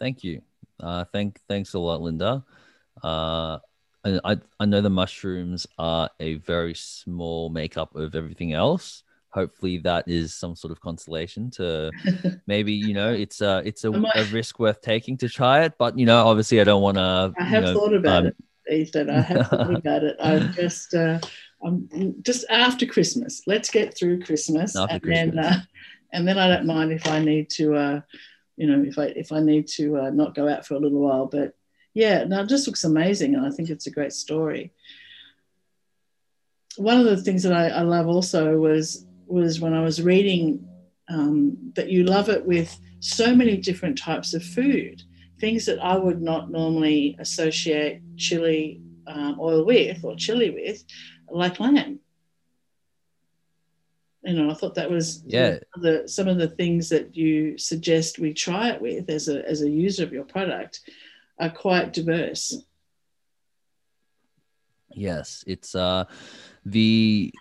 Thank 0.00 0.24
you. 0.24 0.42
Uh, 0.80 1.04
thank 1.12 1.38
thanks 1.46 1.74
a 1.74 1.78
lot, 1.78 2.00
Linda. 2.00 2.44
Uh, 3.02 3.58
I 4.04 4.38
I 4.58 4.64
know 4.64 4.80
the 4.80 4.90
mushrooms 4.90 5.66
are 5.78 6.08
a 6.18 6.34
very 6.36 6.74
small 6.74 7.50
makeup 7.50 7.94
of 7.94 8.14
everything 8.14 8.54
else 8.54 9.04
hopefully 9.32 9.78
that 9.78 10.06
is 10.06 10.34
some 10.34 10.54
sort 10.54 10.70
of 10.70 10.80
consolation 10.80 11.50
to 11.50 11.90
maybe 12.46 12.72
you 12.72 12.94
know 12.94 13.12
it's 13.12 13.40
a 13.40 13.62
it's 13.64 13.84
a, 13.84 13.90
a, 13.90 14.24
risk 14.30 14.58
worth 14.58 14.80
taking 14.80 15.16
to 15.16 15.28
try 15.28 15.64
it 15.64 15.72
but 15.78 15.98
you 15.98 16.06
know 16.06 16.26
obviously 16.26 16.60
i 16.60 16.64
don't 16.64 16.82
want 16.82 16.96
to 16.96 17.32
i 17.38 17.44
have 17.44 17.64
know, 17.64 17.74
thought 17.74 17.94
about 17.94 18.26
um, 18.26 18.26
it 18.26 18.36
ethan 18.70 19.10
i 19.10 19.20
have 19.20 19.48
thought 19.48 19.74
about 19.76 20.04
it. 20.04 20.16
I'm 20.20 20.52
just 20.52 20.94
uh 20.94 21.18
i'm 21.64 21.88
just 22.22 22.44
after 22.50 22.86
christmas. 22.86 23.42
Let's 23.46 23.70
get 23.70 23.96
through 23.96 24.22
christmas 24.22 24.76
after 24.76 24.94
and 24.94 25.02
christmas. 25.02 25.34
then 25.34 25.44
uh, 25.44 25.60
and 26.12 26.28
then 26.28 26.38
i 26.38 26.46
don't 26.48 26.66
mind 26.66 26.92
if 26.92 27.06
i 27.06 27.18
need 27.18 27.50
to 27.50 27.74
uh 27.74 28.00
you 28.56 28.66
know 28.66 28.84
if 28.86 28.98
i 28.98 29.04
if 29.04 29.32
i 29.32 29.40
need 29.40 29.66
to 29.66 29.96
uh, 29.96 30.10
not 30.10 30.34
go 30.34 30.48
out 30.48 30.66
for 30.66 30.74
a 30.74 30.78
little 30.78 31.00
while 31.00 31.26
but 31.26 31.54
yeah 31.94 32.24
no 32.24 32.42
it 32.42 32.48
just 32.48 32.66
looks 32.66 32.84
amazing 32.84 33.34
and 33.34 33.46
i 33.46 33.50
think 33.50 33.70
it's 33.70 33.86
a 33.86 33.90
great 33.90 34.12
story. 34.12 34.72
One 36.76 36.98
of 36.98 37.04
the 37.04 37.18
things 37.18 37.42
that 37.42 37.52
I, 37.52 37.68
I 37.68 37.82
love 37.82 38.06
also 38.08 38.56
was 38.56 39.04
was 39.32 39.60
when 39.60 39.74
I 39.74 39.82
was 39.82 40.02
reading 40.02 40.68
um, 41.08 41.72
that 41.74 41.88
you 41.88 42.04
love 42.04 42.28
it 42.28 42.44
with 42.44 42.78
so 43.00 43.34
many 43.34 43.56
different 43.56 43.98
types 43.98 44.34
of 44.34 44.44
food, 44.44 45.02
things 45.40 45.66
that 45.66 45.82
I 45.82 45.96
would 45.96 46.22
not 46.22 46.50
normally 46.50 47.16
associate 47.18 48.00
chili 48.16 48.80
um, 49.06 49.38
oil 49.40 49.64
with 49.64 50.04
or 50.04 50.14
chili 50.16 50.50
with, 50.50 50.84
like 51.28 51.58
lamb. 51.58 51.98
You 54.24 54.34
know, 54.34 54.50
I 54.50 54.54
thought 54.54 54.76
that 54.76 54.90
was 54.90 55.24
yeah 55.26 55.58
the, 55.74 56.04
some 56.06 56.28
of 56.28 56.38
the 56.38 56.48
things 56.48 56.88
that 56.90 57.16
you 57.16 57.58
suggest 57.58 58.20
we 58.20 58.32
try 58.32 58.70
it 58.70 58.80
with 58.80 59.10
as 59.10 59.28
a 59.28 59.46
as 59.48 59.62
a 59.62 59.68
user 59.68 60.04
of 60.04 60.12
your 60.12 60.24
product 60.24 60.80
are 61.40 61.50
quite 61.50 61.92
diverse. 61.92 62.62
Yes, 64.94 65.42
it's 65.48 65.74
uh 65.74 66.04
the 66.64 67.32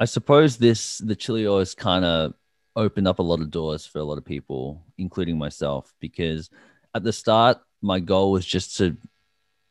I 0.00 0.06
suppose 0.06 0.56
this 0.56 0.98
the 0.98 1.16
chili 1.16 1.46
oil 1.46 1.60
has 1.60 1.74
kind 1.74 2.04
of 2.04 2.34
opened 2.76 3.06
up 3.06 3.20
a 3.20 3.22
lot 3.22 3.40
of 3.40 3.50
doors 3.50 3.86
for 3.86 4.00
a 4.00 4.04
lot 4.04 4.18
of 4.18 4.24
people, 4.24 4.82
including 4.98 5.38
myself, 5.38 5.94
because 6.00 6.50
at 6.94 7.04
the 7.04 7.12
start 7.12 7.58
my 7.80 8.00
goal 8.00 8.32
was 8.32 8.46
just 8.46 8.76
to 8.78 8.96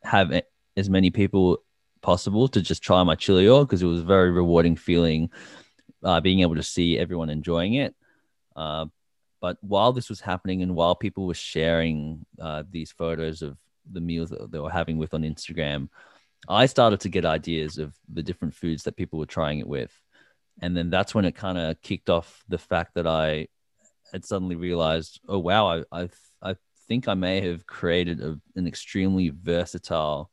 have 0.04 0.44
as 0.78 0.90
many 0.90 1.10
people 1.10 1.58
possible 2.02 2.48
to 2.48 2.62
just 2.62 2.84
try 2.84 3.02
my 3.04 3.16
chili 3.16 3.50
oil 3.50 3.66
because 3.66 3.82
it 3.82 3.88
was 3.88 4.02
a 4.02 4.06
very 4.06 4.30
rewarding 4.32 4.76
feeling 4.76 5.30
uh, 6.04 6.20
being 6.22 6.42
able 6.42 6.56
to 6.56 6.64
see 6.64 7.00
everyone 7.00 7.30
enjoying 7.30 7.74
it. 7.76 7.96
Uh, 8.56 8.86
but 9.42 9.58
while 9.62 9.92
this 9.92 10.10
was 10.10 10.22
happening 10.22 10.62
and 10.62 10.76
while 10.76 10.96
people 10.96 11.26
were 11.26 11.34
sharing 11.34 12.26
uh, 12.40 12.64
these 12.70 12.92
photos 12.92 13.42
of 13.42 13.58
the 13.92 14.02
meals 14.02 14.30
that 14.30 14.52
they 14.52 14.60
were 14.60 14.70
having 14.70 14.98
with 14.98 15.14
on 15.14 15.24
Instagram, 15.24 15.90
I 16.48 16.66
started 16.66 17.00
to 17.02 17.10
get 17.10 17.26
ideas 17.26 17.78
of 17.78 17.94
the 18.12 18.24
different 18.24 18.54
foods 18.54 18.84
that 18.84 18.96
people 18.96 19.18
were 19.20 19.26
trying 19.26 19.60
it 19.60 19.68
with. 19.68 19.92
And 20.62 20.76
then 20.78 20.90
that's 20.90 21.16
when 21.16 21.26
it 21.26 21.36
kind 21.36 21.58
of 21.58 21.82
kicked 21.82 22.10
off 22.10 22.44
the 22.48 22.58
fact 22.58 22.96
that 22.96 23.08
I 23.08 23.48
had 24.12 24.24
suddenly 24.26 24.56
realized, 24.56 25.20
oh, 25.28 25.40
wow, 25.40 25.68
I, 25.68 25.84
I, 25.92 26.10
I 26.42 26.56
think 26.88 27.08
I 27.08 27.16
may 27.16 27.42
have 27.42 27.66
created 27.66 28.22
a, 28.22 28.40
an 28.56 28.68
extremely 28.68 29.30
versatile 29.30 30.30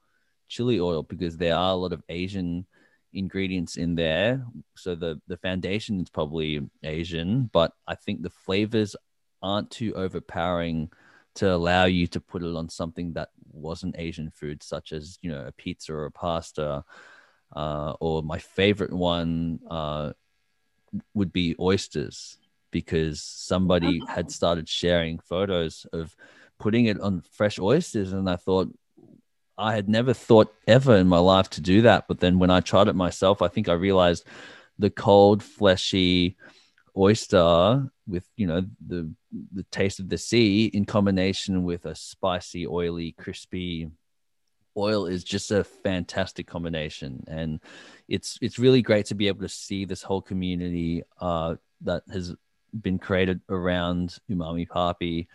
chili 0.49 0.81
oil 0.81 1.03
because 1.03 1.37
there 1.37 1.57
are 1.57 1.73
a 1.73 1.77
lot 1.77 1.93
of 1.93 2.03
Asian 2.09 2.67
ingredients 3.13 3.77
in 3.77 3.95
there. 3.95 4.45
So 4.77 4.95
the 4.95 5.21
the 5.27 5.37
foundation 5.37 6.01
is 6.01 6.11
probably 6.11 6.61
Asian, 6.83 7.51
but 7.53 7.73
I 7.87 7.95
think 7.95 8.23
the 8.23 8.31
flavors 8.31 8.95
aren't 9.43 9.71
too 9.71 9.95
overpowering 9.95 10.91
to 11.37 11.53
allow 11.53 11.85
you 11.85 12.07
to 12.09 12.21
put 12.21 12.43
it 12.43 12.55
on 12.55 12.69
something 12.69 13.13
that 13.15 13.31
wasn't 13.53 13.99
Asian 13.99 14.31
food, 14.31 14.63
such 14.63 14.93
as 14.93 15.19
you 15.23 15.31
know 15.31 15.45
a 15.47 15.53
pizza 15.53 15.93
or 15.95 16.07
a 16.07 16.13
pasta. 16.13 16.85
Uh, 17.55 17.95
or 18.01 18.23
my 18.23 18.39
favorite 18.39 18.93
one 18.93 19.61
uh, 19.69 20.13
would 21.15 21.33
be 21.33 21.57
oysters 21.59 22.39
because 22.71 23.23
somebody 23.23 24.01
had 24.09 24.27
oh. 24.27 24.31
started 24.31 24.69
sharing 24.69 25.19
photos 25.19 25.87
of 25.93 26.15
putting 26.59 26.87
it 26.87 27.01
on 27.01 27.23
fresh 27.33 27.59
oysters, 27.59 28.13
and 28.13 28.29
I 28.31 28.37
thought, 28.37 28.73
I 29.59 29.75
had 29.75 29.89
never 29.89 30.15
thought 30.15 30.55
ever 30.67 30.97
in 30.97 31.09
my 31.09 31.19
life 31.19 31.51
to 31.51 31.61
do 31.61 31.83
that. 31.83 32.07
But 32.09 32.21
then 32.21 32.39
when 32.39 32.51
I 32.51 32.61
tried 32.61 32.89
it 32.89 32.95
myself, 32.95 33.43
I 33.43 33.49
think 33.49 33.69
I 33.69 33.73
realized 33.73 34.25
the 34.79 34.91
cold, 34.91 35.43
fleshy 35.43 36.37
oyster 36.97 37.91
with 38.07 38.29
you 38.37 38.47
know 38.47 38.63
the 38.87 39.11
the 39.53 39.63
taste 39.71 40.01
of 40.01 40.09
the 40.09 40.19
sea 40.19 40.67
in 40.67 40.85
combination 40.85 41.63
with 41.65 41.87
a 41.87 41.95
spicy, 41.95 42.67
oily, 42.67 43.13
crispy 43.13 43.91
oil 44.81 45.07
is 45.07 45.23
just 45.25 45.51
a 45.51 45.65
fantastic 45.65 46.47
combination 46.47 47.23
and 47.29 47.61
it's 48.09 48.39
it's 48.41 48.59
really 48.59 48.83
great 48.83 49.07
to 49.07 49.15
be 49.15 49.29
able 49.29 49.41
to 49.41 49.49
see 49.49 49.85
this 49.85 50.03
whole 50.03 50.23
community 50.23 51.03
uh, 51.21 51.55
that 51.83 52.03
has 52.13 52.35
been 52.81 52.99
created 52.99 53.41
around 53.49 54.17
umami 54.31 54.67
papi 54.67 55.27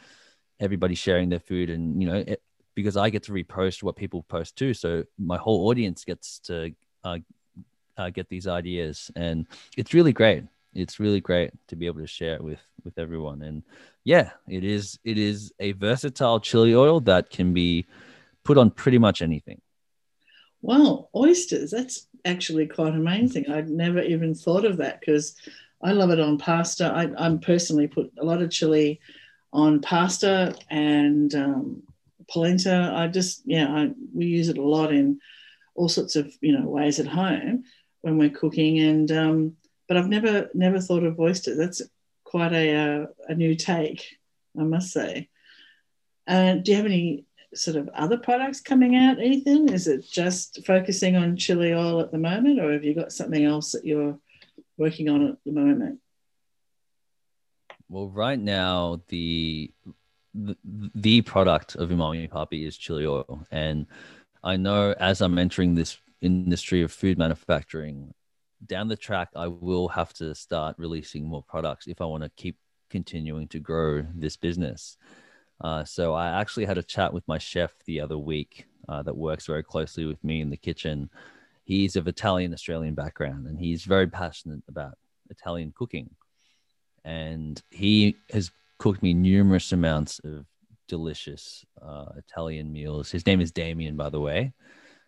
everybody 0.59 0.95
sharing 0.95 1.29
their 1.29 1.39
food 1.39 1.69
and 1.69 2.01
you 2.01 2.07
know 2.07 2.23
it, 2.25 2.41
because 2.75 2.97
I 2.97 3.09
get 3.09 3.23
to 3.23 3.31
repost 3.31 3.81
what 3.81 3.95
people 3.95 4.23
post 4.23 4.57
too. 4.57 4.73
So 4.73 5.05
my 5.17 5.37
whole 5.37 5.67
audience 5.67 6.03
gets 6.03 6.39
to 6.39 6.73
uh, 7.03 7.19
uh, 7.97 8.09
get 8.09 8.29
these 8.29 8.47
ideas, 8.47 9.09
and 9.15 9.47
it's 9.77 9.93
really 9.93 10.13
great. 10.13 10.43
It's 10.73 10.99
really 10.99 11.21
great 11.21 11.51
to 11.69 11.77
be 11.77 11.85
able 11.85 12.01
to 12.01 12.07
share 12.07 12.35
it 12.35 12.43
with 12.43 12.59
with 12.83 12.99
everyone. 12.99 13.41
And 13.41 13.63
yeah, 14.03 14.31
it 14.47 14.63
is 14.63 14.99
it 15.05 15.17
is 15.17 15.53
a 15.59 15.71
versatile 15.71 16.39
chili 16.41 16.75
oil 16.75 16.99
that 17.01 17.29
can 17.29 17.53
be 17.53 17.87
put 18.45 18.57
on 18.57 18.69
pretty 18.71 18.97
much 18.97 19.21
anything. 19.21 19.59
Wow, 20.61 21.09
oysters! 21.13 21.71
That's 21.71 22.07
actually 22.23 22.67
quite 22.67 22.93
amazing. 22.93 23.51
I'd 23.51 23.69
never 23.69 24.01
even 24.01 24.33
thought 24.33 24.65
of 24.65 24.77
that 24.77 24.99
because 24.99 25.35
I 25.83 25.91
love 25.91 26.11
it 26.11 26.19
on 26.19 26.37
pasta. 26.37 26.85
I, 26.85 27.09
I'm 27.17 27.39
personally 27.39 27.87
put 27.87 28.11
a 28.17 28.25
lot 28.25 28.41
of 28.41 28.49
chili 28.49 28.99
on 29.53 29.81
pasta 29.81 30.55
and 30.69 31.33
um, 31.35 31.83
polenta. 32.29 32.93
I 32.95 33.07
just, 33.07 33.43
yeah, 33.45 33.67
I, 33.67 33.91
we 34.13 34.25
use 34.25 34.49
it 34.49 34.57
a 34.57 34.63
lot 34.63 34.91
in 34.91 35.19
all 35.75 35.89
sorts 35.89 36.15
of, 36.15 36.33
you 36.41 36.57
know, 36.57 36.67
ways 36.67 36.99
at 36.99 37.07
home 37.07 37.63
when 38.01 38.17
we're 38.17 38.29
cooking. 38.29 38.79
And, 38.79 39.11
um, 39.11 39.57
but 39.87 39.97
I've 39.97 40.09
never, 40.09 40.49
never 40.53 40.79
thought 40.79 41.03
of 41.03 41.19
oysters. 41.19 41.57
That's 41.57 41.81
quite 42.23 42.53
a, 42.53 42.69
a, 42.69 43.03
uh, 43.03 43.05
a 43.29 43.35
new 43.35 43.55
take, 43.55 44.17
I 44.59 44.63
must 44.63 44.91
say. 44.91 45.29
Uh, 46.27 46.55
do 46.55 46.71
you 46.71 46.77
have 46.77 46.85
any 46.87 47.25
sort 47.55 47.77
of 47.77 47.89
other 47.89 48.17
products 48.17 48.61
coming 48.61 48.95
out, 48.95 49.21
Ethan? 49.21 49.69
Is 49.69 49.87
it 49.87 50.09
just 50.09 50.65
focusing 50.65 51.15
on 51.15 51.37
chili 51.37 51.73
oil 51.73 51.99
at 51.99 52.11
the 52.11 52.17
moment, 52.17 52.59
or 52.59 52.71
have 52.73 52.83
you 52.83 52.93
got 52.93 53.11
something 53.11 53.43
else 53.43 53.71
that 53.71 53.85
you're 53.85 54.17
working 54.77 55.09
on 55.09 55.27
at 55.27 55.37
the 55.45 55.51
moment? 55.51 55.99
Well, 57.89 58.09
right 58.09 58.39
now, 58.39 59.01
the 59.09 59.71
the, 60.33 61.21
product 61.21 61.75
of 61.75 61.89
Umami 61.89 62.29
Papi 62.29 62.67
is 62.67 62.77
chili 62.77 63.05
oil. 63.05 63.45
And 63.51 63.87
I 64.43 64.57
know 64.57 64.93
as 64.99 65.21
I'm 65.21 65.37
entering 65.37 65.75
this 65.75 65.97
industry 66.21 66.81
of 66.81 66.91
food 66.91 67.17
manufacturing, 67.17 68.13
down 68.65 68.87
the 68.87 68.97
track, 68.97 69.29
I 69.35 69.47
will 69.47 69.87
have 69.89 70.13
to 70.15 70.35
start 70.35 70.75
releasing 70.77 71.25
more 71.25 71.43
products 71.43 71.87
if 71.87 72.01
I 72.01 72.05
want 72.05 72.23
to 72.23 72.31
keep 72.35 72.57
continuing 72.89 73.47
to 73.49 73.59
grow 73.59 74.05
this 74.13 74.37
business. 74.37 74.97
Uh, 75.61 75.83
so 75.83 76.13
I 76.13 76.39
actually 76.39 76.65
had 76.65 76.77
a 76.77 76.83
chat 76.83 77.13
with 77.13 77.27
my 77.27 77.37
chef 77.37 77.73
the 77.85 78.01
other 78.01 78.17
week 78.17 78.65
uh, 78.89 79.03
that 79.03 79.15
works 79.15 79.45
very 79.45 79.63
closely 79.63 80.05
with 80.05 80.23
me 80.23 80.41
in 80.41 80.49
the 80.49 80.57
kitchen. 80.57 81.09
He's 81.63 81.95
of 81.95 82.07
Italian 82.07 82.53
Australian 82.53 82.93
background 82.93 83.47
and 83.47 83.57
he's 83.57 83.83
very 83.83 84.07
passionate 84.07 84.61
about 84.67 84.97
Italian 85.29 85.73
cooking. 85.75 86.09
And 87.03 87.61
he 87.69 88.17
has 88.31 88.51
cooked 88.77 89.01
me 89.01 89.13
numerous 89.13 89.71
amounts 89.71 90.19
of 90.19 90.45
delicious 90.87 91.65
uh, 91.81 92.05
Italian 92.17 92.71
meals. 92.71 93.11
His 93.11 93.25
name 93.25 93.41
is 93.41 93.51
Damien, 93.51 93.95
by 93.95 94.09
the 94.09 94.19
way. 94.19 94.53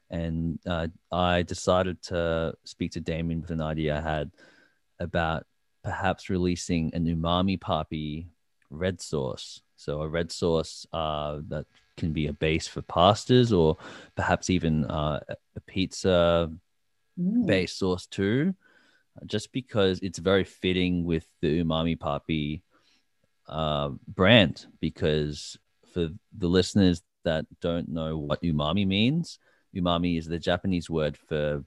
And 0.10 0.60
uh, 0.66 0.88
I 1.12 1.44
decided 1.44 2.02
to 2.04 2.54
speak 2.64 2.92
to 2.94 3.02
Damien 3.02 3.42
with 3.42 3.52
an 3.52 3.62
idea 3.62 3.98
I 3.98 4.02
had 4.02 4.32
about 5.00 5.46
perhaps 5.84 6.30
releasing 6.30 6.94
an 6.94 7.06
umami 7.06 7.60
papi 7.60 8.28
red 8.70 9.02
sauce. 9.02 9.62
So 9.78 10.02
a 10.02 10.08
red 10.08 10.32
sauce 10.32 10.86
uh, 10.92 11.40
that 11.48 11.66
can 11.96 12.12
be 12.12 12.28
a 12.28 12.34
base 12.34 12.68
for 12.68 12.82
pastas 12.82 13.58
or 13.58 13.78
perhaps 14.16 14.50
even 14.50 14.86
uh, 14.86 15.20
a 15.56 15.60
pizza 15.62 16.52
mm. 17.20 17.46
base 17.46 17.74
sauce 17.74 18.06
too, 18.08 18.54
just 19.26 19.52
because 19.52 20.00
it's 20.00 20.20
very 20.20 20.44
fitting 20.44 21.06
with 21.06 21.26
the 21.42 21.64
umami 21.64 21.98
papi 21.98 22.62
uh, 23.48 23.90
brand 24.08 24.66
because 24.82 25.58
for 25.94 26.10
the 26.38 26.48
listeners 26.48 27.02
that 27.24 27.46
don't 27.62 27.90
know 27.90 28.18
what 28.18 28.42
umami 28.42 28.86
means, 28.86 29.40
umami 29.76 30.18
is 30.18 30.26
the 30.26 30.40
Japanese 30.40 30.90
word 30.90 31.18
for 31.18 31.64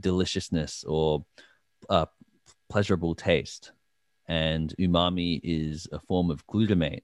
deliciousness 0.00 0.84
or 0.84 1.24
uh, 1.88 2.06
pleasurable 2.68 3.14
taste. 3.14 3.72
And 4.26 4.74
umami 4.78 5.40
is 5.42 5.86
a 5.92 5.98
form 5.98 6.30
of 6.30 6.46
glutamate, 6.46 7.02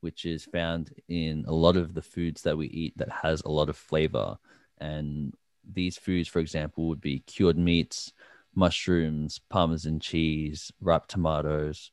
which 0.00 0.24
is 0.24 0.44
found 0.44 0.92
in 1.08 1.44
a 1.46 1.52
lot 1.52 1.76
of 1.76 1.94
the 1.94 2.02
foods 2.02 2.42
that 2.42 2.56
we 2.56 2.66
eat 2.68 2.96
that 2.96 3.10
has 3.10 3.42
a 3.42 3.50
lot 3.50 3.68
of 3.68 3.76
flavor. 3.76 4.36
And 4.78 5.34
these 5.72 5.96
foods, 5.96 6.28
for 6.28 6.38
example, 6.38 6.88
would 6.88 7.00
be 7.00 7.20
cured 7.20 7.58
meats, 7.58 8.12
mushrooms, 8.54 9.40
parmesan 9.48 10.00
cheese, 10.00 10.72
ripe 10.80 11.06
tomatoes, 11.06 11.90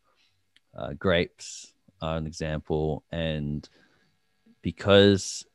uh, 0.76 0.94
grapes 0.94 1.74
are 2.02 2.18
an 2.18 2.28
example, 2.28 3.04
and 3.12 3.68
because 4.62 5.46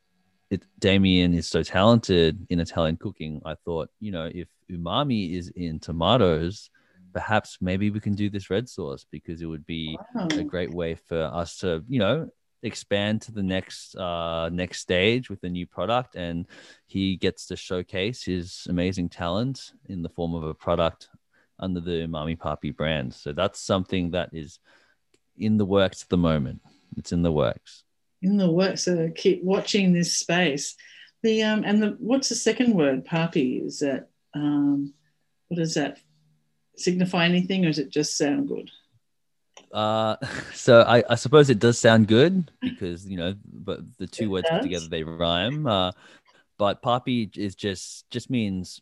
it, 0.49 0.65
Damien 0.79 1.33
is 1.33 1.47
so 1.47 1.63
talented 1.63 2.45
in 2.49 2.59
Italian 2.59 2.97
cooking, 2.97 3.41
I 3.45 3.55
thought, 3.55 3.89
you 3.99 4.11
know, 4.11 4.29
if 4.33 4.47
umami 4.69 5.33
is 5.33 5.49
in 5.49 5.79
tomatoes, 5.79 6.69
perhaps 7.13 7.57
maybe 7.61 7.89
we 7.89 7.99
can 7.99 8.15
do 8.15 8.29
this 8.29 8.49
red 8.49 8.67
sauce 8.67 9.05
because 9.09 9.41
it 9.41 9.45
would 9.45 9.65
be 9.65 9.97
wow. 10.15 10.27
a 10.31 10.43
great 10.43 10.73
way 10.73 10.95
for 10.95 11.21
us 11.23 11.57
to, 11.59 11.83
you 11.87 11.99
know, 11.99 12.29
expand 12.63 13.21
to 13.21 13.31
the 13.31 13.43
next 13.43 13.95
uh, 13.95 14.49
next 14.49 14.79
stage 14.79 15.29
with 15.29 15.43
a 15.43 15.49
new 15.49 15.67
product, 15.67 16.15
and 16.15 16.47
he 16.87 17.17
gets 17.17 17.45
to 17.47 17.55
showcase 17.55 18.23
his 18.23 18.65
amazing 18.69 19.09
talent 19.09 19.71
in 19.87 20.01
the 20.01 20.09
form 20.09 20.33
of 20.33 20.43
a 20.43 20.53
product 20.53 21.09
under 21.59 21.79
the 21.79 22.07
Umami 22.07 22.37
Papi 22.37 22.75
brand. 22.75 23.13
So 23.13 23.33
that's 23.33 23.59
something 23.59 24.11
that 24.11 24.29
is 24.33 24.59
in 25.37 25.57
the 25.57 25.65
works 25.65 26.03
at 26.03 26.09
the 26.09 26.17
moment. 26.17 26.61
It's 26.97 27.11
in 27.11 27.21
the 27.21 27.31
works. 27.31 27.83
In 28.21 28.37
the 28.37 28.49
works. 28.49 28.83
So 28.83 29.09
keep 29.15 29.43
watching 29.43 29.93
this 29.93 30.15
space. 30.15 30.75
The 31.21 31.43
um 31.43 31.63
and 31.65 31.81
the 31.81 31.95
what's 31.99 32.29
the 32.29 32.35
second 32.35 32.73
word? 32.73 33.05
Papi. 33.05 33.65
Is 33.65 33.79
that 33.79 34.09
um 34.33 34.93
what 35.47 35.57
does 35.57 35.75
that 35.75 35.99
signify 36.75 37.25
anything 37.25 37.63
or 37.63 37.67
does 37.67 37.79
it 37.79 37.89
just 37.89 38.17
sound 38.17 38.47
good? 38.47 38.69
Uh, 39.73 40.15
so 40.53 40.81
I, 40.81 41.03
I 41.09 41.15
suppose 41.15 41.49
it 41.49 41.59
does 41.59 41.77
sound 41.79 42.07
good 42.07 42.51
because 42.61 43.05
you 43.05 43.17
know, 43.17 43.35
but 43.51 43.79
the 43.97 44.07
two 44.07 44.25
it 44.25 44.27
words 44.27 44.49
does. 44.49 44.59
put 44.59 44.63
together 44.63 44.87
they 44.87 45.03
rhyme. 45.03 45.67
Uh, 45.67 45.91
but 46.57 46.81
papi 46.81 47.35
is 47.35 47.55
just 47.55 48.09
just 48.11 48.29
means 48.29 48.79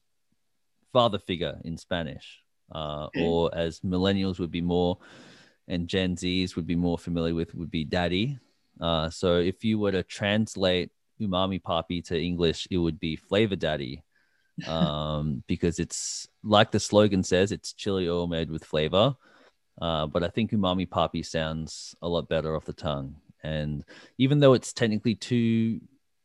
father 0.93 1.17
figure 1.19 1.59
in 1.63 1.77
Spanish, 1.77 2.39
uh, 2.75 3.07
or 3.15 3.49
as 3.55 3.79
millennials 3.79 4.37
would 4.39 4.51
be 4.51 4.61
more 4.61 4.97
and 5.67 5.87
Gen 5.87 6.15
Zs 6.15 6.55
would 6.55 6.67
be 6.67 6.75
more 6.75 6.97
familiar 6.97 7.33
with 7.33 7.55
would 7.55 7.71
be 7.71 7.85
daddy. 7.85 8.37
Uh, 8.79 9.09
so 9.09 9.37
if 9.37 9.63
you 9.63 9.79
were 9.79 9.91
to 9.91 10.03
translate 10.03 10.91
umami 11.19 11.61
papi 11.61 12.03
to 12.05 12.19
English, 12.19 12.67
it 12.69 12.77
would 12.77 12.99
be 12.99 13.15
flavor 13.15 13.55
daddy. 13.55 14.03
Um, 14.67 15.43
because 15.47 15.79
it's 15.79 16.27
like 16.43 16.69
the 16.69 16.79
slogan 16.79 17.23
says, 17.23 17.51
it's 17.51 17.73
chili 17.73 18.07
oil 18.07 18.27
made 18.27 18.51
with 18.51 18.63
flavor. 18.63 19.15
Uh, 19.79 20.07
but 20.07 20.23
I 20.23 20.27
think 20.27 20.51
umami 20.51 20.87
papi 20.87 21.25
sounds 21.25 21.95
a 22.01 22.07
lot 22.07 22.27
better 22.27 22.55
off 22.55 22.65
the 22.65 22.73
tongue. 22.73 23.15
And 23.43 23.83
even 24.17 24.39
though 24.39 24.53
it's 24.53 24.73
technically 24.73 25.15
two 25.15 25.81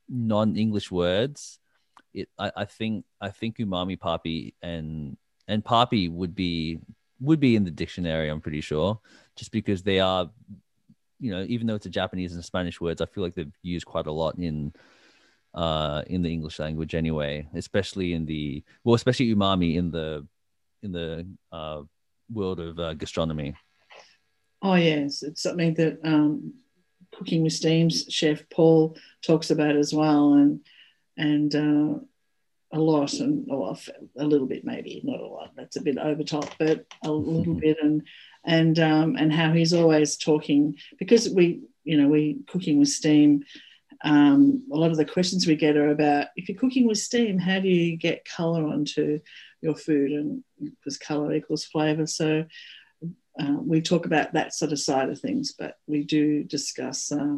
non-English 0.08 0.90
words, 0.90 1.58
it 2.12 2.28
I, 2.38 2.52
I 2.56 2.64
think 2.64 3.04
I 3.20 3.30
think 3.30 3.58
umami 3.58 3.98
papi 3.98 4.54
and 4.62 5.16
and 5.48 5.64
papi 5.64 6.10
would 6.10 6.34
be 6.34 6.80
would 7.20 7.40
be 7.40 7.56
in 7.56 7.64
the 7.64 7.70
dictionary. 7.70 8.28
I'm 8.28 8.40
pretty 8.40 8.60
sure, 8.60 9.00
just 9.36 9.52
because 9.52 9.82
they 9.82 10.00
are, 10.00 10.30
you 11.18 11.30
know, 11.30 11.44
even 11.48 11.66
though 11.66 11.74
it's 11.74 11.86
a 11.86 11.90
Japanese 11.90 12.34
and 12.34 12.44
Spanish 12.44 12.80
words, 12.80 13.00
I 13.00 13.06
feel 13.06 13.22
like 13.24 13.34
they've 13.34 13.58
used 13.62 13.86
quite 13.86 14.06
a 14.06 14.12
lot 14.12 14.38
in 14.38 14.72
uh 15.54 16.02
in 16.06 16.20
the 16.20 16.30
English 16.30 16.58
language 16.58 16.94
anyway, 16.94 17.48
especially 17.54 18.12
in 18.12 18.26
the 18.26 18.62
well, 18.84 18.94
especially 18.94 19.34
umami 19.34 19.76
in 19.76 19.90
the 19.90 20.26
in 20.82 20.92
the 20.92 21.26
uh, 21.52 21.82
world 22.32 22.60
of 22.60 22.78
uh, 22.78 22.94
gastronomy. 22.94 23.54
Oh 24.62 24.74
yes, 24.74 25.22
it's 25.22 25.42
something 25.42 25.74
that 25.74 25.98
um, 26.04 26.54
Cooking 27.16 27.42
with 27.42 27.52
Steam's 27.52 28.04
chef 28.08 28.48
Paul 28.50 28.96
talks 29.22 29.50
about 29.50 29.76
as 29.76 29.94
well, 29.94 30.34
and 30.34 30.60
and 31.16 31.54
uh, 31.54 31.98
a 32.72 32.78
lot, 32.78 33.14
and 33.14 33.44
well, 33.46 33.78
a 34.18 34.24
little 34.24 34.46
bit 34.46 34.64
maybe, 34.64 35.00
not 35.04 35.20
a 35.20 35.26
lot. 35.26 35.52
That's 35.56 35.76
a 35.76 35.82
bit 35.82 35.98
over 35.98 36.22
top, 36.22 36.50
but 36.58 36.84
a 37.04 37.10
little 37.10 37.54
bit, 37.54 37.78
and 37.82 38.02
and 38.44 38.78
um, 38.78 39.16
and 39.16 39.32
how 39.32 39.52
he's 39.52 39.72
always 39.72 40.16
talking 40.16 40.76
because 40.98 41.28
we, 41.30 41.62
you 41.84 42.00
know, 42.00 42.08
we 42.08 42.38
cooking 42.46 42.78
with 42.78 42.88
steam. 42.88 43.44
Um, 44.04 44.64
a 44.72 44.76
lot 44.76 44.90
of 44.90 44.96
the 44.96 45.04
questions 45.04 45.46
we 45.46 45.56
get 45.56 45.76
are 45.76 45.90
about 45.90 46.28
if 46.36 46.48
you're 46.48 46.58
cooking 46.58 46.86
with 46.86 46.98
steam, 46.98 47.38
how 47.38 47.60
do 47.60 47.68
you 47.68 47.96
get 47.96 48.24
color 48.24 48.66
onto 48.66 49.20
your 49.62 49.74
food? 49.74 50.12
And 50.12 50.44
because 50.60 50.98
color 50.98 51.34
equals 51.34 51.64
flavor, 51.64 52.06
so 52.06 52.44
uh, 53.38 53.56
we 53.60 53.80
talk 53.80 54.06
about 54.06 54.32
that 54.32 54.54
sort 54.54 54.72
of 54.72 54.80
side 54.80 55.08
of 55.08 55.20
things, 55.20 55.54
but 55.58 55.78
we 55.86 56.04
do 56.04 56.44
discuss 56.44 57.12
uh, 57.12 57.36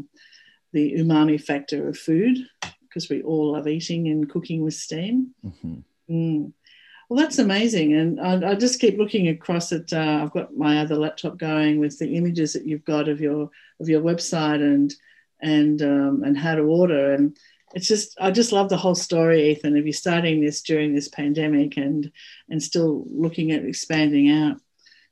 the 0.72 0.94
umami 0.94 1.40
factor 1.40 1.88
of 1.88 1.98
food 1.98 2.38
because 2.82 3.08
we 3.08 3.22
all 3.22 3.52
love 3.52 3.66
eating 3.66 4.08
and 4.08 4.30
cooking 4.30 4.62
with 4.62 4.74
steam. 4.74 5.34
Mm-hmm. 5.44 5.74
Mm. 6.10 6.52
Well, 7.08 7.18
that's 7.18 7.38
amazing. 7.38 7.94
And 7.94 8.20
I, 8.20 8.50
I, 8.50 8.54
just 8.54 8.80
keep 8.80 8.98
looking 8.98 9.28
across 9.28 9.72
at. 9.72 9.92
Uh, 9.92 10.20
I've 10.22 10.32
got 10.32 10.56
my 10.56 10.80
other 10.80 10.96
laptop 10.96 11.38
going 11.38 11.80
with 11.80 11.98
the 11.98 12.14
images 12.14 12.52
that 12.52 12.66
you've 12.66 12.84
got 12.84 13.08
of 13.08 13.20
your 13.20 13.50
of 13.80 13.88
your 13.88 14.02
website 14.02 14.60
and 14.60 14.94
and 15.40 15.80
um, 15.83 16.23
and 16.25 16.37
how 16.37 16.54
to 16.54 16.62
order. 16.62 17.14
And 17.14 17.37
it's 17.75 17.88
just 17.88 18.16
I 18.21 18.30
just 18.30 18.52
love 18.52 18.68
the 18.68 18.76
whole 18.76 18.95
story, 18.95 19.50
Ethan, 19.50 19.76
of 19.76 19.87
you 19.87 19.92
starting 19.92 20.40
this 20.40 20.62
during 20.62 20.95
this 20.95 21.09
pandemic 21.09 21.76
and 21.76 22.11
and 22.49 22.62
still 22.62 23.04
looking 23.11 23.52
at 23.52 23.64
expanding 23.64 24.30
out. 24.30 24.59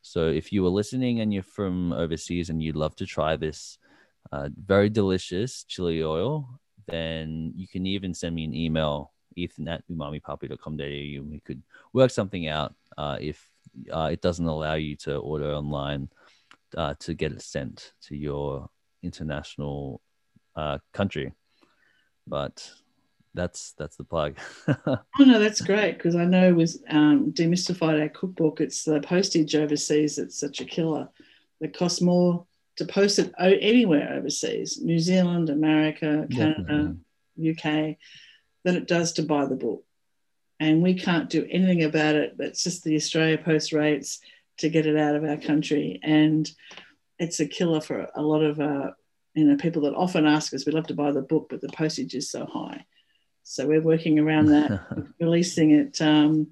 So 0.00 0.28
if 0.28 0.50
you 0.50 0.64
are 0.64 0.70
listening 0.70 1.20
and 1.20 1.32
you're 1.32 1.42
from 1.42 1.92
overseas 1.92 2.48
and 2.48 2.62
you'd 2.62 2.76
love 2.76 2.96
to 2.96 3.06
try 3.06 3.36
this 3.36 3.76
uh, 4.32 4.48
very 4.56 4.88
delicious 4.88 5.64
chili 5.64 6.02
oil, 6.02 6.48
then 6.88 7.52
you 7.54 7.68
can 7.68 7.86
even 7.86 8.14
send 8.14 8.34
me 8.34 8.44
an 8.44 8.54
email, 8.54 9.12
ethan 9.36 9.68
at 9.68 9.84
umamipapi.com.au, 9.88 11.20
and 11.20 11.30
we 11.30 11.40
could 11.40 11.62
work 11.92 12.10
something 12.10 12.48
out 12.48 12.74
uh, 12.96 13.18
if 13.20 13.48
uh, 13.92 14.08
it 14.12 14.20
doesn't 14.20 14.46
allow 14.46 14.74
you 14.74 14.96
to 14.96 15.16
order 15.16 15.52
online 15.52 16.08
uh, 16.76 16.94
to 17.00 17.14
get 17.14 17.32
it 17.32 17.42
sent 17.42 17.92
to 18.02 18.16
your 18.16 18.68
international 19.02 20.00
uh, 20.56 20.78
country. 20.92 21.32
But 22.26 22.70
that's 23.34 23.74
that's 23.76 23.96
the 23.96 24.04
plug. 24.04 24.38
oh 24.86 24.98
no, 25.18 25.38
that's 25.38 25.60
great 25.60 25.96
because 25.96 26.16
I 26.16 26.24
know 26.24 26.54
with 26.54 26.82
um, 26.88 27.32
demystified 27.32 28.00
our 28.00 28.08
cookbook, 28.08 28.60
it's 28.60 28.84
the 28.84 29.00
postage 29.00 29.54
overseas 29.54 30.16
that's 30.16 30.38
such 30.38 30.60
a 30.60 30.64
killer. 30.64 31.08
It 31.60 31.76
costs 31.76 32.00
more 32.00 32.46
to 32.76 32.84
post 32.84 33.18
it 33.18 33.32
anywhere 33.38 34.14
overseas, 34.14 34.80
New 34.82 34.98
Zealand, 34.98 35.50
America, 35.50 36.26
Canada, 36.30 36.96
UK, 37.38 37.96
than 38.64 38.76
it 38.76 38.88
does 38.88 39.12
to 39.12 39.22
buy 39.22 39.46
the 39.46 39.56
book. 39.56 39.84
And 40.60 40.82
we 40.82 40.94
can't 40.94 41.28
do 41.28 41.46
anything 41.50 41.84
about 41.84 42.14
it. 42.14 42.36
It's 42.38 42.64
just 42.64 42.84
the 42.84 42.96
Australia 42.96 43.38
Post 43.38 43.72
rates 43.72 44.20
to 44.58 44.68
get 44.68 44.86
it 44.86 44.96
out 44.96 45.16
of 45.16 45.24
our 45.24 45.36
country, 45.36 46.00
and 46.02 46.50
it's 47.18 47.40
a 47.40 47.46
killer 47.46 47.80
for 47.80 48.08
a 48.14 48.22
lot 48.22 48.42
of 48.42 48.60
uh, 48.60 48.90
you 49.34 49.44
know 49.44 49.56
people 49.56 49.82
that 49.82 49.94
often 49.94 50.26
ask 50.26 50.54
us, 50.54 50.64
"We'd 50.64 50.74
love 50.74 50.86
to 50.88 50.94
buy 50.94 51.10
the 51.10 51.22
book, 51.22 51.48
but 51.50 51.60
the 51.60 51.68
postage 51.68 52.14
is 52.14 52.30
so 52.30 52.46
high." 52.46 52.84
So 53.42 53.66
we're 53.66 53.82
working 53.82 54.18
around 54.18 54.46
that, 54.46 54.80
releasing 55.20 55.72
it 55.72 56.00
um, 56.00 56.48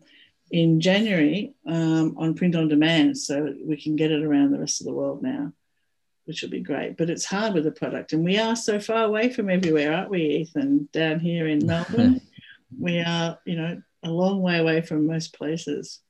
in 0.51 0.81
January 0.81 1.55
um, 1.67 2.17
on 2.19 2.35
print 2.35 2.57
on 2.57 2.69
demand, 2.69 3.19
so 3.19 3.55
we 3.65 3.81
can 3.81 3.97
get 3.97 4.11
it 4.11 4.25
around 4.25 4.51
the 4.51 4.59
rest 4.59 4.81
of 4.81 4.87
the 4.87 4.93
world 4.93 5.23
now, 5.23 5.53
which 6.25 6.43
will 6.43 6.51
be 6.51 6.61
great. 6.61 6.97
But 6.97 7.11
it's 7.11 7.25
hard 7.25 7.55
with 7.55 7.65
the 7.65 7.73
product, 7.73 8.13
and 8.13 8.25
we 8.25 8.39
are 8.39 8.57
so 8.57 8.79
far 8.79 9.05
away 9.05 9.33
from 9.33 9.51
everywhere, 9.51 9.93
aren't 9.93 10.11
we, 10.11 10.23
Ethan? 10.23 10.89
Down 10.93 11.21
here 11.21 11.49
in 11.49 11.67
Melbourne, 11.67 12.21
we 12.79 13.01
are, 13.01 13.39
you 13.45 13.57
know, 13.57 13.83
a 14.03 14.11
long 14.11 14.43
way 14.43 14.59
away 14.59 14.83
from 14.83 15.07
most 15.07 15.35
places. 15.35 16.01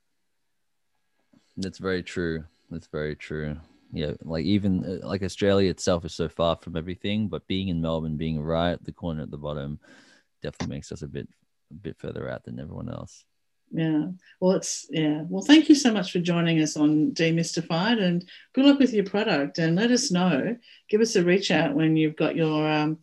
That's 1.57 1.79
very 1.79 2.03
true. 2.03 2.45
That's 2.71 2.87
very 2.87 3.15
true. 3.15 3.57
Yeah, 3.93 4.13
like 4.23 4.47
even 4.47 4.85
uh, 5.03 5.07
like 5.07 5.23
Australia 5.23 5.69
itself 5.69 6.07
is 6.07 6.15
so 6.15 6.29
far 6.29 6.57
from 6.57 6.77
everything, 6.77 7.29
but 7.29 7.47
being 7.47 7.69
in 7.69 7.83
Melbourne, 7.83 8.17
being 8.17 8.41
right 8.41 8.73
at 8.73 8.85
the 8.85 8.93
corner 8.93 9.23
at 9.23 9.31
the 9.31 9.37
bottom, 9.37 9.79
definitely 10.43 10.77
makes 10.77 10.91
us 10.93 11.03
a 11.03 11.09
bit 11.09 11.29
a 11.71 11.75
bit 11.75 11.99
further 11.99 12.31
out 12.31 12.45
than 12.45 12.59
everyone 12.59 12.89
else. 12.89 13.27
Yeah. 13.73 14.09
Well, 14.39 14.57
it's 14.57 14.87
yeah. 14.91 15.23
Well, 15.29 15.43
thank 15.43 15.69
you 15.69 15.75
so 15.75 15.93
much 15.93 16.13
for 16.13 16.19
joining 16.19 16.61
us 16.61 16.77
on 16.77 17.13
Demystified, 17.13 18.01
and 18.03 18.25
good 18.55 18.67
luck 18.67 18.79
with 18.79 18.93
your 18.93 19.05
product. 19.05 19.59
And 19.59 19.77
let 19.77 19.91
us 19.91 20.11
know. 20.11 20.57
Give 20.89 21.01
us 21.01 21.17
a 21.17 21.25
reach 21.25 21.51
out 21.51 21.75
when 21.75 21.97
you've 21.97 22.17
got 22.17 22.37
your 22.37 22.69
um, 22.69 22.99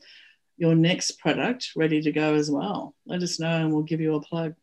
your 0.57 0.75
next 0.75 1.19
product 1.19 1.71
ready 1.75 2.01
to 2.01 2.11
go 2.11 2.35
as 2.35 2.51
well. 2.51 2.93
Let 3.07 3.23
us 3.23 3.39
know, 3.39 3.49
and 3.49 3.73
we'll 3.73 3.83
give 3.83 4.01
you 4.01 4.15
a 4.15 4.21
plug. 4.21 4.53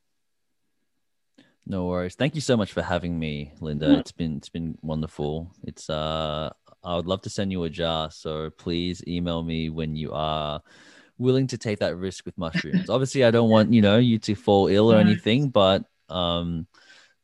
No 1.66 1.86
worries. 1.86 2.14
Thank 2.14 2.36
you 2.36 2.40
so 2.40 2.56
much 2.56 2.72
for 2.72 2.82
having 2.82 3.18
me, 3.18 3.52
Linda. 3.60 3.86
Yeah. 3.86 3.98
It's 3.98 4.12
been 4.12 4.36
it's 4.36 4.48
been 4.48 4.78
wonderful. 4.82 5.50
It's 5.64 5.90
uh, 5.90 6.50
I 6.84 6.94
would 6.94 7.06
love 7.06 7.22
to 7.22 7.30
send 7.30 7.50
you 7.50 7.64
a 7.64 7.70
jar. 7.70 8.12
So 8.12 8.50
please 8.50 9.02
email 9.08 9.42
me 9.42 9.70
when 9.70 9.96
you 9.96 10.12
are 10.12 10.62
willing 11.18 11.48
to 11.48 11.58
take 11.58 11.80
that 11.80 11.96
risk 11.96 12.24
with 12.24 12.38
mushrooms. 12.38 12.88
Obviously, 12.88 13.24
I 13.24 13.32
don't 13.32 13.50
want 13.50 13.72
you 13.72 13.82
know 13.82 13.98
you 13.98 14.20
to 14.20 14.36
fall 14.36 14.68
ill 14.68 14.92
or 14.92 14.98
anything, 15.00 15.48
but 15.48 15.84
um, 16.08 16.66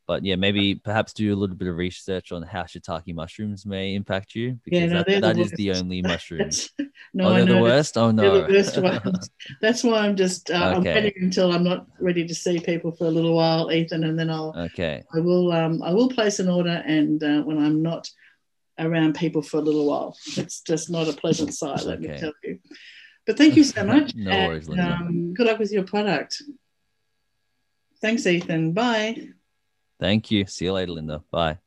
but 0.05 0.25
yeah, 0.25 0.35
maybe 0.35 0.75
perhaps 0.75 1.13
do 1.13 1.33
a 1.33 1.37
little 1.37 1.55
bit 1.55 1.67
of 1.67 1.77
research 1.77 2.31
on 2.31 2.41
how 2.41 2.63
shiitake 2.63 3.13
mushrooms 3.13 3.65
may 3.65 3.95
impact 3.95 4.35
you 4.35 4.59
because 4.63 4.81
yeah, 4.81 4.85
no, 4.87 5.03
that, 5.07 5.21
that 5.21 5.35
the 5.35 5.41
is 5.41 5.51
the 5.51 5.71
only 5.71 6.01
mushrooms. 6.01 6.69
no, 7.13 7.29
oh, 7.29 7.33
they're 7.33 7.45
the 7.45 7.61
worst. 7.61 7.97
Oh 7.97 8.11
no, 8.11 8.21
they're 8.21 8.47
the 8.47 8.53
worst 8.53 8.77
ones. 8.77 9.29
That's 9.61 9.83
why 9.83 9.99
I'm 9.99 10.17
just 10.17 10.51
uh, 10.51 10.75
okay. 10.77 10.89
I'm 10.89 11.03
waiting 11.03 11.23
until 11.23 11.53
I'm 11.53 11.63
not 11.63 11.87
ready 11.99 12.27
to 12.27 12.35
see 12.35 12.59
people 12.59 12.91
for 12.91 13.05
a 13.05 13.11
little 13.11 13.33
while, 13.33 13.71
Ethan, 13.71 14.03
and 14.03 14.19
then 14.19 14.29
I'll 14.29 14.53
okay. 14.57 15.03
I 15.13 15.19
will 15.19 15.51
um 15.53 15.81
I 15.81 15.93
will 15.93 16.09
place 16.09 16.39
an 16.39 16.49
order, 16.49 16.83
and 16.85 17.23
uh, 17.23 17.41
when 17.43 17.57
I'm 17.57 17.81
not 17.81 18.09
around 18.79 19.15
people 19.15 19.41
for 19.41 19.57
a 19.57 19.61
little 19.61 19.85
while. 19.85 20.17
It's 20.37 20.61
just 20.61 20.89
not 20.89 21.07
a 21.07 21.13
pleasant 21.13 21.53
sight, 21.53 21.83
let 21.83 22.01
me 22.01 22.17
tell 22.17 22.33
you. 22.43 22.59
But 23.25 23.37
thank 23.37 23.55
you 23.55 23.63
so 23.63 23.83
much. 23.85 24.13
No 24.15 24.31
and, 24.31 24.47
worries, 24.47 24.67
Linda. 24.67 24.99
um, 25.01 25.33
good 25.33 25.47
luck 25.47 25.59
with 25.59 25.71
your 25.71 25.83
product. 25.83 26.41
Thanks, 28.03 28.27
Ethan. 28.27 28.73
Bye. 28.73 29.29
Thank 29.97 30.29
you. 30.29 30.45
See 30.45 30.65
you 30.65 30.73
later, 30.73 30.91
Linda. 30.91 31.23
Bye. 31.31 31.59